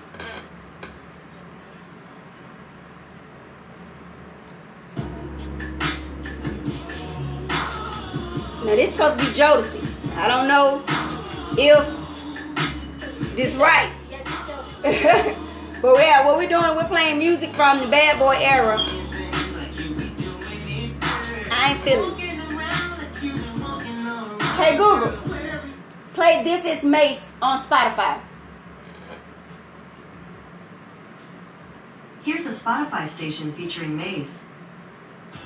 Now 8.62 8.74
this 8.76 8.90
is 8.90 8.94
supposed 8.94 9.18
to 9.18 9.24
be 9.24 9.30
Jodeci. 9.32 9.82
I 10.16 10.28
don't 10.28 10.48
know 10.48 10.84
if 11.56 11.86
this 13.36 13.54
right. 13.54 13.90
but 14.82 15.96
yeah, 15.98 16.26
what 16.26 16.36
we're 16.36 16.46
doing, 16.46 16.76
we're 16.76 16.88
playing 16.88 17.18
music 17.18 17.50
from 17.52 17.80
the 17.80 17.86
Bad 17.86 18.18
Boy 18.18 18.36
era. 18.38 18.76
I 21.50 21.72
ain't 21.72 21.80
feeling. 21.80 22.18
Hey 24.58 24.76
Google, 24.76 25.17
play 26.18 26.42
This 26.42 26.64
Is 26.64 26.82
Mase 26.82 27.24
on 27.40 27.62
Spotify. 27.62 28.18
Here's 32.24 32.44
a 32.44 32.50
Spotify 32.50 33.06
station 33.06 33.52
featuring 33.52 33.96
Mase. 33.96 34.40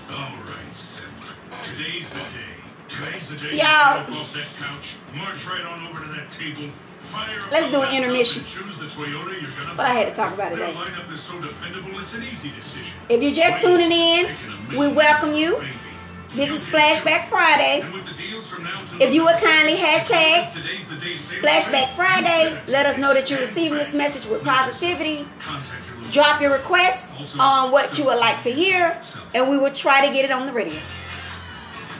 All 0.09 0.17
right, 0.17 0.75
Seth. 0.75 1.37
Today's 1.63 2.09
the 2.09 2.17
day. 2.17 2.57
Today's 2.89 3.29
the 3.29 3.37
day. 3.37 3.51
Yo. 3.51 3.57
You 3.57 3.59
jump 3.61 4.13
off 4.13 4.33
that 4.33 4.47
couch, 4.59 4.95
march 5.15 5.45
right 5.45 5.61
on 5.63 5.87
over 5.89 6.01
to 6.01 6.09
that 6.15 6.31
table, 6.33 6.71
fire 6.97 7.39
Let's 7.51 7.71
do 7.71 7.83
an 7.83 7.95
intermission. 7.95 8.43
Choose 8.47 8.79
the 8.79 8.87
Toyota 8.87 9.43
you're 9.43 9.51
gonna 9.51 9.75
But 9.77 9.85
I 9.85 9.93
had 9.93 10.09
to 10.09 10.15
talk 10.15 10.33
about 10.33 10.53
it 10.53 10.59
Their 10.59 10.69
today. 10.69 10.81
lineup 10.81 11.13
is 11.13 11.21
so 11.21 11.39
dependable, 11.39 12.01
it's 12.01 12.15
an 12.15 12.23
easy 12.23 12.49
decision. 12.49 12.95
If 13.11 13.23
you're 13.23 13.33
just 13.33 13.63
Wait, 13.63 13.79
tuning 13.79 13.93
in, 13.93 14.79
we 14.79 14.89
welcome 14.89 15.35
you. 15.35 15.57
baby. 15.57 15.92
This 16.35 16.51
is 16.51 16.64
Flashback. 16.64 17.27
Friday. 17.27 17.83
And 17.83 17.92
with 17.92 18.07
the 18.07 18.14
deals 18.14 18.49
from 18.49 18.64
now 18.64 18.83
till 18.87 19.03
If 19.03 19.12
you 19.12 19.23
would 19.25 19.37
kindly 19.37 19.77
hashtag 19.77 20.51
today's 20.55 20.87
the 20.88 20.97
day 20.97 21.14
sale 21.14 21.42
Flashback 21.42 21.92
Friday, 21.92 22.59
let 22.68 22.87
us 22.87 22.97
know 22.97 23.12
that 23.12 23.29
you're 23.29 23.40
receiving 23.40 23.77
this 23.77 23.92
message 23.92 24.27
with 24.27 24.42
positivity. 24.42 25.29
Contact 25.38 25.87
your 25.87 25.97
local 25.97 26.11
Drop 26.11 26.40
your 26.40 26.53
request 26.53 27.07
on 27.38 27.71
what 27.71 27.99
you 27.99 28.07
would 28.07 28.18
like 28.18 28.42
to 28.45 28.51
hear, 28.51 28.99
and 29.35 29.51
we 29.51 29.59
will 29.59 29.75
try 29.75 30.07
to 30.07 30.12
get 30.12 30.25
it 30.25 30.31
on 30.31 30.47
the 30.47 30.53
radio. 30.53 30.81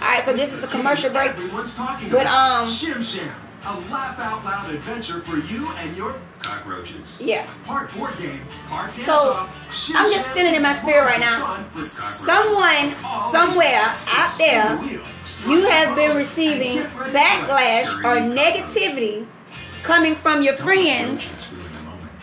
All 0.01 0.09
right, 0.09 0.25
so 0.25 0.33
this 0.33 0.55
is 0.55 0.63
a 0.63 0.67
commercial 0.67 1.11
break. 1.11 1.37
But, 1.37 2.27
um, 2.27 2.67
Shim 2.67 3.05
Sham, 3.05 3.37
a 3.65 3.79
laugh 3.91 4.19
out 4.19 4.45
loud 4.45 4.71
adventure 4.71 5.21
for 5.23 5.37
you 5.37 5.69
and 5.69 5.95
your 5.95 6.17
cockroaches. 6.43 7.17
Yeah. 7.21 7.49
Part 7.65 7.93
board 7.95 8.17
game, 8.19 8.41
part 8.69 8.95
So 8.95 9.35
I'm 9.95 10.11
just 10.11 10.27
Sham 10.27 10.37
feeling 10.37 10.55
in 10.55 10.63
my 10.63 10.77
spirit 10.77 11.05
right 11.05 11.21
now. 11.21 11.65
Someone 11.83 12.95
somewhere 13.31 13.97
out 14.09 14.39
there, 14.39 14.77
spin 14.77 14.87
the 14.87 14.95
wheel, 14.95 15.07
strike 15.25 15.55
you 15.55 15.67
have 15.69 15.97
been 15.97 16.17
receiving 16.17 16.79
and 16.79 16.89
get 16.89 16.97
ready 16.97 17.13
for 17.13 17.19
backlash 17.19 18.05
or 18.05 18.17
negativity 18.35 19.27
coming 19.83 20.15
from 20.15 20.43
your 20.43 20.55
friends 20.55 21.23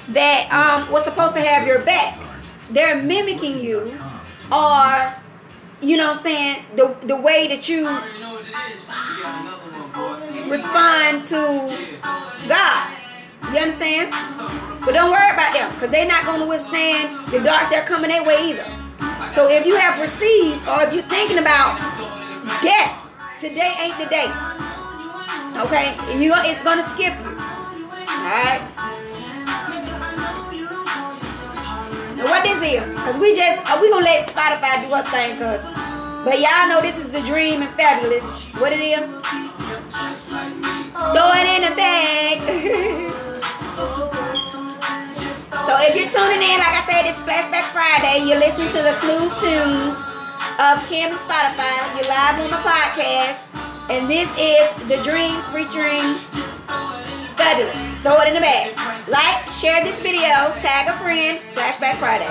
that 0.09 0.51
um, 0.51 0.91
was 0.91 1.03
supposed 1.03 1.33
to 1.35 1.41
have 1.41 1.67
your 1.67 1.79
back. 1.79 2.19
They're 2.69 3.01
mimicking 3.01 3.59
you, 3.59 3.99
or 4.51 5.15
you 5.81 5.97
know, 5.97 6.07
what 6.07 6.17
I'm 6.17 6.21
saying 6.21 6.65
the 6.75 6.95
the 7.01 7.19
way 7.19 7.47
that 7.47 7.67
you 7.69 7.87
respond 10.49 11.23
to 11.25 12.07
God. 12.47 12.98
You 13.51 13.57
understand? 13.57 14.11
But 14.85 14.93
don't 14.93 15.11
worry 15.11 15.31
about 15.31 15.53
them, 15.53 15.73
because 15.73 15.89
they're 15.89 16.07
not 16.07 16.25
going 16.25 16.41
to 16.41 16.45
withstand 16.45 17.31
the 17.31 17.39
darts 17.39 17.69
that 17.69 17.83
are 17.83 17.87
coming 17.87 18.09
their 18.09 18.23
way 18.23 18.51
either. 18.51 18.65
So 19.29 19.49
if 19.49 19.65
you 19.65 19.75
have 19.75 19.99
received, 20.01 20.67
or 20.67 20.83
if 20.83 20.93
you're 20.93 21.03
thinking 21.03 21.39
about 21.39 21.77
death, 22.61 22.97
today 23.39 23.73
ain't 23.79 23.97
the 23.97 24.05
day. 24.05 24.29
Okay, 25.61 25.93
you 26.17 26.33
it's 26.35 26.63
gonna 26.63 26.83
skip 26.93 27.13
you. 27.19 27.29
All 27.29 28.25
right. 28.25 28.61
And 32.17 32.23
what 32.23 32.43
this 32.43 32.73
is, 32.73 33.01
cause 33.01 33.17
we 33.17 33.35
just 33.35 33.61
uh, 33.69 33.77
we 33.81 33.89
gonna 33.89 34.05
let 34.05 34.27
Spotify 34.27 34.87
do 34.87 34.93
her 34.95 35.03
thing, 35.11 35.37
cause. 35.37 35.61
But 36.25 36.39
y'all 36.39 36.67
know 36.67 36.81
this 36.81 36.97
is 36.97 37.09
the 37.11 37.21
dream 37.21 37.61
and 37.61 37.71
Fabolous. 37.77 38.23
What 38.59 38.73
it 38.73 38.79
is? 38.79 38.99
Throw 41.13 41.31
it 41.33 41.47
in 41.55 41.69
the 41.69 41.75
bag. 41.75 43.25
so 45.69 45.77
if 45.81 45.93
you're 45.93 46.09
tuning 46.09 46.41
in, 46.41 46.57
like 46.57 46.73
I 46.73 46.83
said, 46.89 47.05
it's 47.05 47.21
Flashback 47.21 47.69
Friday. 47.69 48.25
You're 48.25 48.41
listening 48.41 48.73
to 48.73 48.81
the 48.81 48.93
smooth 49.05 49.29
tunes 49.37 50.01
of 50.57 50.81
Kim 50.89 51.13
and 51.13 51.21
Spotify. 51.21 51.93
You're 51.93 52.09
live 52.09 52.41
on 52.41 52.49
my 52.49 52.57
podcast. 52.65 53.37
And 53.93 54.09
this 54.09 54.25
is 54.33 54.65
The 54.89 54.97
Dream 55.05 55.37
featuring 55.53 56.25
Fabolous. 57.37 58.01
Throw 58.01 58.17
it 58.21 58.29
in 58.29 58.33
the 58.33 58.41
bag. 58.41 58.73
Like, 59.07 59.47
share 59.61 59.83
this 59.83 60.01
video, 60.01 60.57
tag 60.57 60.89
a 60.89 60.97
friend, 60.97 61.37
Flashback 61.53 61.99
Friday. 61.99 62.25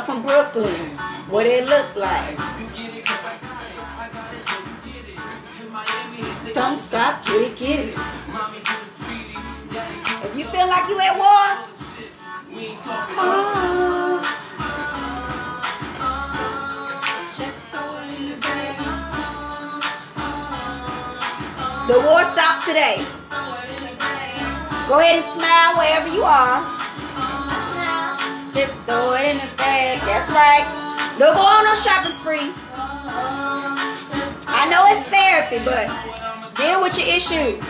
Up 0.00 0.06
from 0.06 0.22
Brooklyn. 0.22 0.96
What 1.28 1.44
it 1.44 1.68
look 1.68 1.94
like? 1.94 2.34
Don't 6.54 6.78
stop, 6.78 7.26
get 7.26 7.42
it, 7.42 7.54
get 7.54 7.80
it. 7.80 7.98
If 10.24 10.38
you 10.38 10.46
feel 10.48 10.68
like 10.68 10.88
you 10.88 10.98
at 11.00 11.18
war. 11.20 11.66
The 21.88 22.00
war 22.00 22.24
stops 22.24 22.64
today. 22.64 23.04
Go 24.88 24.98
ahead 24.98 25.16
and 25.16 25.24
smile 25.26 25.76
wherever 25.76 26.08
you 26.08 26.22
are. 26.24 26.89
Just 28.52 28.74
throw 28.84 29.14
it 29.14 29.26
in 29.26 29.36
the 29.38 29.56
bag. 29.56 30.00
That's 30.00 30.30
right. 30.30 30.66
Don't 31.18 31.34
go 31.34 31.40
on 31.40 31.64
no 31.64 31.74
shopping 31.74 32.12
spree. 32.12 32.52
I 34.52 34.66
know 34.68 34.86
it's 34.90 35.08
therapy, 35.08 35.58
but 35.64 35.86
deal 36.56 36.82
with 36.82 36.98
your 36.98 37.06
issue. 37.06 37.60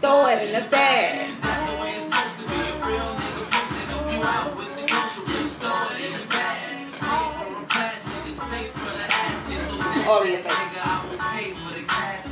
Throw 0.00 0.28
it 0.28 0.48
in 0.48 0.52
the 0.54 0.68
bag. 0.70 1.28
Some 9.92 10.08
oil 10.08 10.22
in 10.22 10.32
your 10.32 10.42
face. 10.42 12.27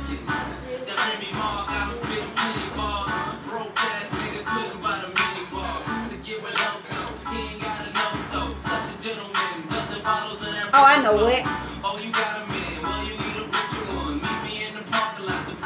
Lot. 11.11 11.43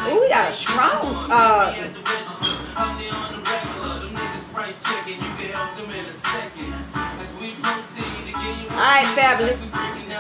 The 0.04 0.12
Ooh, 0.12 0.22
we 0.22 0.30
got 0.30 0.50
a 0.50 0.54
strong 0.54 1.16
uh 1.30 1.92
All 8.72 8.78
right, 8.78 9.16
register. 9.16 10.11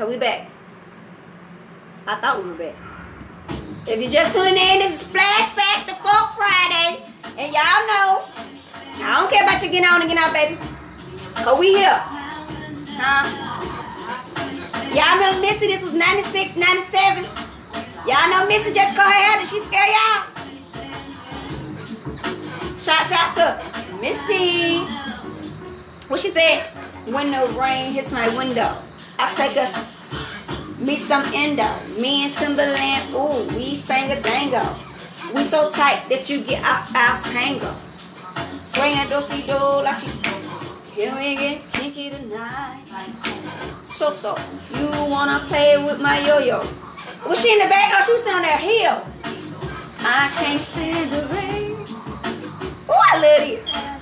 So 0.00 0.08
we 0.08 0.16
back. 0.16 0.48
I 2.06 2.18
thought 2.22 2.42
we 2.42 2.48
were 2.48 2.56
back. 2.56 2.74
If 3.86 4.00
you're 4.00 4.10
just 4.10 4.32
tuning 4.32 4.56
in, 4.56 4.78
this 4.78 5.02
is 5.02 5.06
Flashback 5.06 5.84
to 5.88 5.94
Folk 5.96 6.32
Friday. 6.40 7.04
And 7.36 7.52
y'all 7.52 7.84
know, 7.84 8.24
I 8.96 9.20
don't 9.20 9.30
care 9.30 9.42
about 9.42 9.62
you 9.62 9.68
getting 9.68 9.84
on 9.84 10.00
and 10.00 10.08
getting 10.08 10.24
out, 10.24 10.32
baby. 10.32 10.56
Cause 11.34 11.58
we 11.58 11.76
here. 11.76 12.00
Huh? 12.96 13.28
Y'all 14.96 15.20
remember 15.20 15.42
Missy? 15.42 15.66
This 15.66 15.82
was 15.82 15.92
96, 15.92 16.56
97. 16.56 17.24
Y'all 18.08 18.30
know 18.30 18.48
Missy 18.48 18.72
just 18.72 18.96
go 18.96 19.02
ahead. 19.02 19.38
Did 19.38 19.48
she 19.48 19.60
scare 19.60 19.84
y'all? 19.84 20.24
Shouts 22.80 23.12
out 23.12 23.36
to 23.36 23.60
Missy. 24.00 24.78
What 26.08 26.20
she 26.20 26.30
said? 26.30 26.62
When 27.04 27.30
the 27.30 27.54
rain 27.60 27.92
hits 27.92 28.10
my 28.10 28.34
window, 28.34 28.82
I 29.22 29.34
take 29.34 29.56
a 29.56 29.68
me 30.82 30.96
some 30.96 31.24
endo. 31.34 31.68
Me 32.00 32.24
and 32.24 32.34
Timbaland, 32.34 33.12
ooh, 33.12 33.54
we 33.54 33.76
sang 33.76 34.10
a 34.10 34.20
dango. 34.20 34.64
We 35.34 35.44
so 35.44 35.70
tight 35.70 36.08
that 36.08 36.30
you 36.30 36.40
get 36.42 36.64
us 36.64 36.90
our 36.94 37.20
tango. 37.30 37.76
Swinging 38.64 39.08
do 39.10 39.20
si 39.20 39.42
do 39.42 39.58
like 39.84 40.00
she. 40.00 40.08
Here 40.94 41.14
we 41.14 41.36
get 41.36 41.70
kinky 41.72 42.08
tonight. 42.08 42.82
So 43.84 44.08
so, 44.08 44.38
you 44.74 44.88
wanna 44.88 45.44
play 45.48 45.76
with 45.76 46.00
my 46.00 46.26
yo 46.26 46.38
yo? 46.38 46.58
Was 47.28 47.42
she 47.42 47.52
in 47.52 47.58
the 47.58 47.66
back? 47.66 47.92
Oh, 47.94 48.02
she 48.06 48.12
was 48.12 48.26
on 48.26 48.40
that 48.40 48.60
hill. 48.60 49.04
I 50.00 50.30
can't 50.34 50.62
stand 50.68 51.10
the 51.10 51.26
rain. 51.34 51.72
Ooh, 52.88 53.04
I 53.12 53.20
love 53.20 53.40
this. 53.46 53.99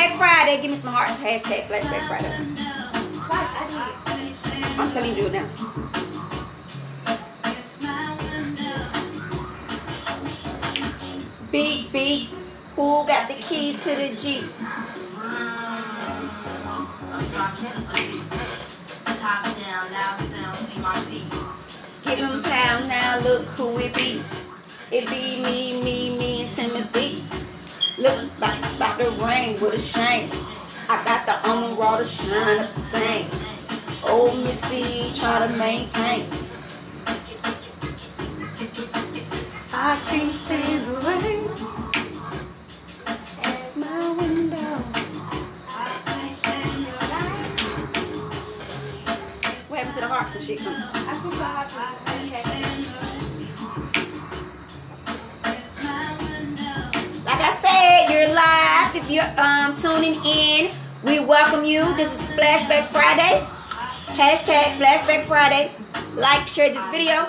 Flashback 0.00 0.16
Friday. 0.16 0.62
Give 0.62 0.70
me 0.70 0.76
some 0.76 0.92
hearts. 0.94 1.20
Hashtag 1.20 1.64
Flashback 1.64 2.08
Friday. 2.08 2.32
I'm 4.78 4.90
telling 4.90 5.16
you 5.16 5.28
now. 5.28 5.48
Beep 11.52 11.92
beep. 11.92 12.30
Who 12.76 13.06
got 13.06 13.28
the 13.28 13.34
keys 13.34 13.82
to 13.84 13.90
the 13.90 14.16
Jeep? 14.16 14.44
Give 22.04 22.18
him 22.18 22.42
pound 22.42 22.88
now. 22.88 23.18
Look 23.20 23.48
who 23.48 23.78
it 23.78 23.94
be. 23.94 24.22
It 24.90 25.08
be 25.08 25.42
me, 25.42 25.82
me, 25.82 26.16
me, 26.16 26.42
and 26.42 26.50
Timothy. 26.50 27.24
Looks 28.00 28.30
about, 28.38 28.58
about 28.76 28.98
to 28.98 29.10
rain 29.22 29.60
with 29.60 29.74
a 29.74 29.78
shame. 29.78 30.30
I 30.88 31.04
got 31.04 31.26
the 31.26 31.50
umbrella 31.50 31.98
to 31.98 32.04
shine 32.06 32.58
up 32.58 32.72
the 32.72 32.80
same. 32.80 33.28
Old 34.02 34.38
Missy 34.38 35.12
try 35.12 35.46
to 35.46 35.52
maintain. 35.58 36.26
I 39.74 40.00
can't 40.08 40.32
stand 40.32 40.86
the 40.86 40.94
rain. 41.02 41.50
It's 43.44 43.76
my 43.76 44.12
window. 44.12 44.76
What 49.68 49.78
happened 49.78 49.94
to 49.96 50.00
the 50.00 50.08
hearts 50.08 50.34
and 50.36 50.42
shit? 50.42 50.60
I 50.66 51.20
Like 57.80 58.10
you're 58.10 58.28
live. 58.34 58.94
If 58.94 59.10
you're 59.10 59.40
um, 59.40 59.72
tuning 59.72 60.22
in, 60.22 60.70
we 61.02 61.18
welcome 61.18 61.64
you. 61.64 61.96
This 61.96 62.12
is 62.12 62.26
Flashback 62.26 62.88
Friday. 62.88 63.46
Hashtag 64.06 64.76
Flashback 64.76 65.24
Friday. 65.24 65.72
Like, 66.14 66.46
share 66.46 66.74
this 66.74 66.86
video. 66.88 67.24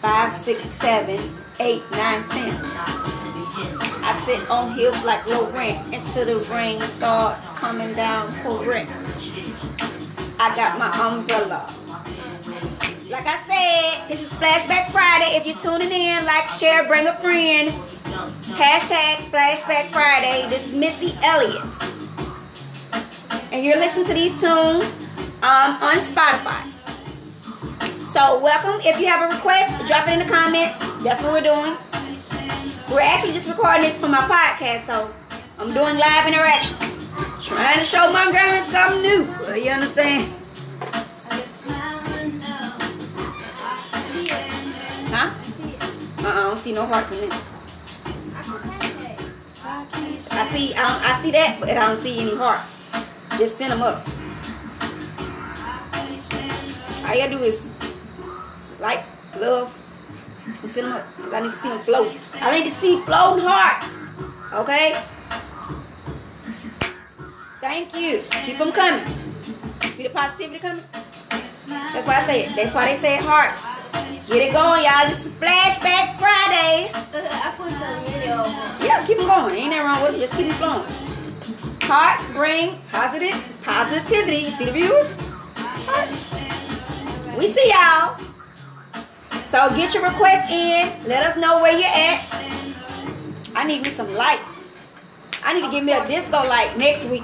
Five, 0.00 0.32
six, 0.44 0.62
seven, 0.78 1.36
eight, 1.58 1.82
nine, 1.90 2.28
ten. 2.28 2.60
I 4.04 4.22
sit 4.24 4.48
on 4.48 4.72
hills 4.74 5.02
like 5.02 5.26
low 5.26 5.50
rent 5.50 5.92
until 5.92 6.26
the 6.26 6.38
rain 6.48 6.80
starts 6.98 7.50
coming 7.58 7.92
down 7.94 8.30
for 8.44 8.64
rent. 8.64 8.88
I 10.38 10.54
got 10.54 10.78
my 10.78 10.90
umbrella. 11.08 11.74
Like 13.08 13.26
I 13.26 13.38
said, 13.48 14.08
this 14.08 14.20
is 14.20 14.32
Flashback 14.34 14.92
Friday. 14.92 15.36
If 15.36 15.44
you're 15.44 15.56
tuning 15.56 15.90
in, 15.90 16.24
like, 16.24 16.48
share, 16.50 16.86
bring 16.86 17.08
a 17.08 17.14
friend. 17.14 17.74
Hashtag 18.16 19.30
Flashback 19.30 19.88
Friday. 19.88 20.48
This 20.48 20.66
is 20.66 20.74
Missy 20.74 21.18
Elliott. 21.22 21.62
And 23.52 23.62
you're 23.62 23.76
listening 23.76 24.06
to 24.06 24.14
these 24.14 24.40
tunes 24.40 24.84
um, 25.42 25.76
on 25.82 25.98
Spotify. 26.00 26.64
So 28.06 28.38
welcome. 28.40 28.80
If 28.80 28.98
you 28.98 29.06
have 29.06 29.30
a 29.30 29.34
request, 29.34 29.86
drop 29.86 30.08
it 30.08 30.14
in 30.14 30.20
the 30.20 30.24
comments. 30.24 30.78
That's 31.04 31.20
what 31.20 31.32
we're 31.32 31.42
doing. 31.42 31.76
We're 32.90 33.00
actually 33.00 33.34
just 33.34 33.48
recording 33.48 33.82
this 33.82 33.98
for 33.98 34.08
my 34.08 34.20
podcast, 34.22 34.86
so 34.86 35.12
I'm 35.58 35.74
doing 35.74 35.98
live 35.98 36.26
interaction. 36.26 36.78
Trying 37.42 37.80
to 37.80 37.84
show 37.84 38.10
my 38.12 38.32
girl 38.32 38.62
something 38.62 39.02
new. 39.02 39.24
You 39.62 39.72
understand? 39.72 40.32
Huh? 45.12 45.34
Uh-uh, 46.18 46.28
I 46.28 46.42
don't 46.44 46.56
see 46.56 46.72
no 46.72 46.86
hearts 46.86 47.12
in 47.12 47.28
there. 47.28 47.55
I 50.30 50.50
see, 50.52 50.74
I, 50.74 51.00
I 51.02 51.22
see 51.22 51.30
that, 51.32 51.58
but 51.60 51.70
I 51.70 51.74
don't 51.74 51.96
see 51.96 52.20
any 52.20 52.36
hearts. 52.36 52.82
Just 53.38 53.56
send 53.56 53.72
them 53.72 53.82
up. 53.82 54.06
All 57.04 57.14
you 57.14 57.20
gotta 57.20 57.30
do 57.30 57.42
is 57.42 57.68
like, 58.80 59.04
love, 59.38 59.76
and 60.46 60.70
send 60.70 60.88
them 60.88 60.96
up. 60.96 61.22
Cause 61.22 61.32
I 61.32 61.40
need 61.40 61.52
to 61.52 61.58
see 61.58 61.68
them 61.68 61.78
float. 61.78 62.16
I 62.34 62.58
need 62.58 62.68
to 62.68 62.74
see 62.74 63.00
floating 63.02 63.44
hearts. 63.46 63.94
Okay? 64.52 65.02
Thank 67.60 67.94
you. 67.96 68.22
Keep 68.44 68.58
them 68.58 68.72
coming. 68.72 69.06
See 69.82 70.02
the 70.02 70.10
positivity 70.10 70.58
coming? 70.58 70.84
That's 71.66 72.06
why 72.06 72.20
I 72.20 72.22
say 72.26 72.44
it. 72.44 72.56
That's 72.56 72.74
why 72.74 72.92
they 72.92 73.00
say 73.00 73.16
hearts. 73.16 73.75
Get 74.28 74.48
it 74.48 74.52
going, 74.52 74.82
y'all. 74.82 75.08
This 75.08 75.26
is 75.26 75.32
Flashback 75.34 76.18
Friday. 76.18 76.90
I 76.92 77.54
put 77.56 77.70
some 77.70 78.04
video. 78.06 78.42
Yeah, 78.84 79.06
keep 79.06 79.18
it 79.18 79.24
going. 79.24 79.54
Ain't 79.54 79.70
nothing 79.70 79.86
wrong 79.86 80.02
with 80.02 80.16
it. 80.16 80.26
Just 80.26 80.32
keep 80.32 80.46
it 80.46 80.54
flowing. 80.54 80.88
Hearts 81.82 82.34
bring 82.34 82.82
positive 82.90 83.40
positivity. 83.62 84.38
You 84.38 84.50
see 84.50 84.64
the 84.64 84.72
views? 84.72 85.16
Hearts. 85.54 86.26
We 87.38 87.46
see 87.46 87.70
y'all. 87.70 88.18
So 89.44 89.70
get 89.76 89.94
your 89.94 90.02
request 90.02 90.50
in. 90.50 91.06
Let 91.06 91.24
us 91.24 91.36
know 91.36 91.62
where 91.62 91.78
you're 91.78 91.86
at. 91.86 92.26
I 93.54 93.64
need 93.64 93.84
me 93.84 93.90
some 93.90 94.12
lights. 94.12 94.42
I 95.44 95.54
need 95.54 95.66
to 95.66 95.70
give 95.70 95.84
me 95.84 95.92
a 95.92 96.04
disco 96.04 96.38
light 96.38 96.76
next 96.76 97.08
week. 97.08 97.22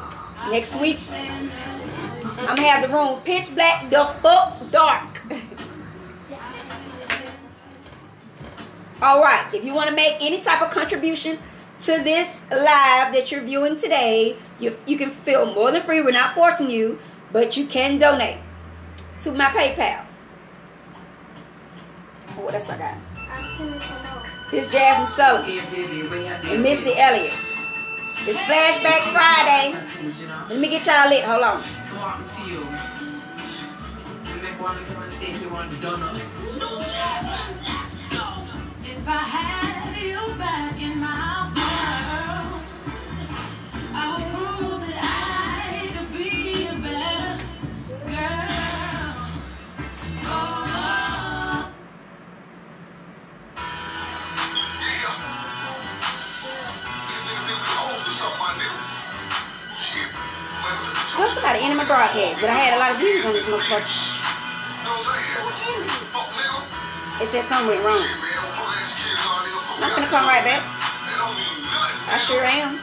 Next 0.50 0.76
week, 0.76 1.00
I'm 1.10 2.54
gonna 2.54 2.62
have 2.62 2.88
the 2.88 2.94
room 2.94 3.18
pitch 3.22 3.52
black, 3.56 3.90
the 3.90 4.14
fuck 4.22 4.70
dark. 4.70 5.20
All 9.02 9.20
right. 9.20 9.52
If 9.52 9.64
you 9.64 9.74
want 9.74 9.88
to 9.90 9.96
make 9.96 10.14
any 10.20 10.40
type 10.40 10.62
of 10.62 10.70
contribution 10.70 11.40
to 11.80 12.00
this 12.04 12.40
live 12.52 13.12
that 13.12 13.32
you're 13.32 13.42
viewing 13.42 13.74
today, 13.74 14.36
you 14.60 14.78
you 14.86 14.96
can 14.96 15.10
feel 15.10 15.52
more 15.52 15.72
than 15.72 15.82
free. 15.82 16.00
We're 16.00 16.12
not 16.12 16.36
forcing 16.36 16.70
you, 16.70 17.00
but 17.32 17.56
you 17.56 17.66
can 17.66 17.98
donate 17.98 18.38
to 19.22 19.32
my 19.32 19.46
PayPal. 19.46 20.06
Oh, 22.28 22.42
what 22.42 22.54
else 22.54 22.68
I 22.68 22.78
got? 22.78 22.96
I 23.16 23.56
sent 23.58 23.74
it 23.74 23.82
some 23.82 24.02
more. 24.06 24.22
This 24.52 24.68
Jazmine 24.68 25.06
Sullivan 25.08 25.58
and 26.46 26.62
Missy 26.62 26.94
Elliott. 26.96 27.34
It's 28.24 28.38
Flashback 28.38 29.10
Friday. 29.10 29.74
Let 30.48 30.60
me 30.60 30.68
get 30.68 30.86
y'all 30.86 31.08
lit. 31.08 31.24
Hold 31.24 31.42
on. 31.42 31.64
So 31.90 31.96
welcome 31.96 32.24
to 32.36 32.42
you. 32.48 32.60
You 34.30 34.40
make 34.40 34.60
one 34.60 34.84
come 34.84 34.96
on 35.02 35.08
stage, 35.08 35.40
you 35.42 35.48
want 35.48 35.80
donuts. 35.82 36.20
If 36.20 36.62
I 36.62 37.81
had 39.10 39.96
you 40.00 40.34
back 40.38 40.80
in 40.80 40.98
my 41.00 41.50
world, 41.56 42.62
I 43.94 44.14
would 44.14 44.28
prove 44.32 44.80
that 44.86 44.98
I 45.02 45.90
could 45.92 46.10
be 46.12 46.66
a 46.66 46.74
better 46.74 47.44
girl. 48.06 48.52
What's 61.18 61.34
somebody 61.34 61.58
ending 61.60 61.76
my 61.76 61.84
broadcast? 61.84 62.40
But 62.40 62.50
I 62.50 62.54
had 62.54 62.74
a 62.74 62.78
lot 62.78 62.92
of 62.92 62.98
views 62.98 63.26
on 63.26 63.32
this 63.32 63.46
motherfucker. 63.46 63.88
It 67.20 67.28
said 67.28 67.44
something 67.44 67.68
went 67.68 67.84
wrong. 67.84 68.31
I'm 69.82 69.90
gonna 69.90 70.06
come 70.06 70.28
right 70.28 70.44
back. 70.44 70.62
I 72.08 72.18
sure 72.18 72.44
am. 72.44 72.78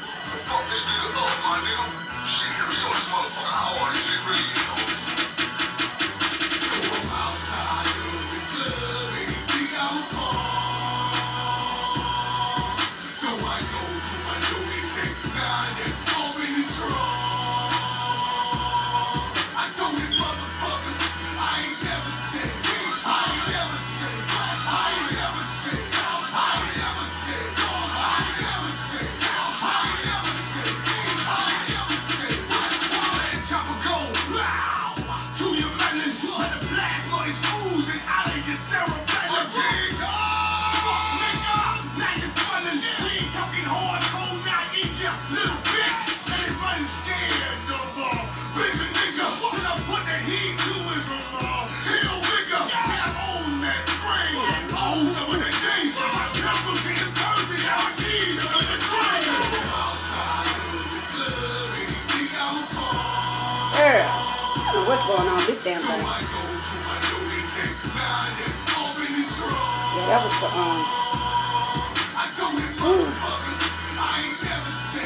Ain't 74.26 74.42
never 74.42 74.66
stay. 74.90 75.06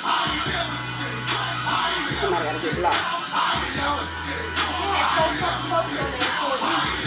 I 0.00 0.24
ain't 0.32 0.48
never 0.48 0.80
Somebody 2.16 2.44
gotta 2.48 2.60
get 2.64 2.74
blocked. 2.80 3.04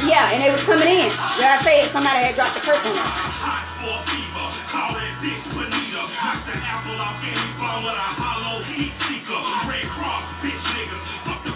Yeah, 0.06 0.34
and 0.34 0.44
they 0.44 0.52
was 0.52 0.64
coming 0.64 0.88
in. 0.88 1.10
Yeah, 1.42 1.58
I 1.58 1.62
said 1.64 1.90
somebody 1.90 2.20
had 2.22 2.36
dropped 2.36 2.54
the 2.54 2.62
curse 2.62 2.86
on 2.86 2.94
them. 2.94 3.32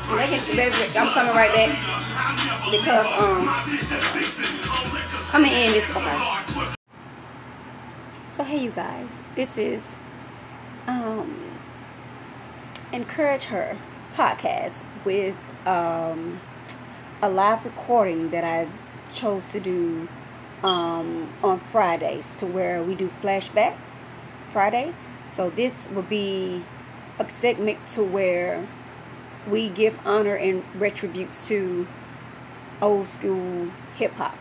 I'm 0.08 1.08
coming 1.14 1.36
right 1.36 1.52
back 1.52 2.70
because 2.70 3.06
um 3.18 3.48
coming 5.30 5.52
in 5.52 5.72
this 5.72 5.96
okay. 5.96 6.66
So 8.30 8.44
hey 8.44 8.60
you 8.64 8.70
guys, 8.70 9.10
this 9.36 9.58
is 9.58 9.96
um 10.86 11.60
encourage 12.94 13.46
her 13.46 13.78
podcast 14.16 14.84
with 15.04 15.40
um 15.66 16.40
a 17.24 17.30
live 17.30 17.66
recording 17.66 18.30
that 18.30 18.44
I 18.44 18.68
chose 19.12 19.52
to 19.54 19.60
do 19.60 20.08
um 20.62 21.34
on 21.42 21.60
Fridays 21.60 22.36
to 22.36 22.46
where 22.46 22.84
we 22.84 22.94
do 22.94 23.10
flashback 23.24 23.76
Friday. 24.54 24.94
So 25.30 25.50
this 25.50 25.90
will 25.90 26.04
be 26.04 26.64
a 27.18 27.28
segment 27.28 27.80
to 27.96 28.04
where 28.04 28.68
we 29.50 29.70
give 29.70 30.00
honor 30.06 30.36
and 30.36 30.64
retributes 30.76 31.48
to 31.48 31.88
old 32.82 33.08
school 33.08 33.72
hip 33.96 34.14
hop. 34.14 34.38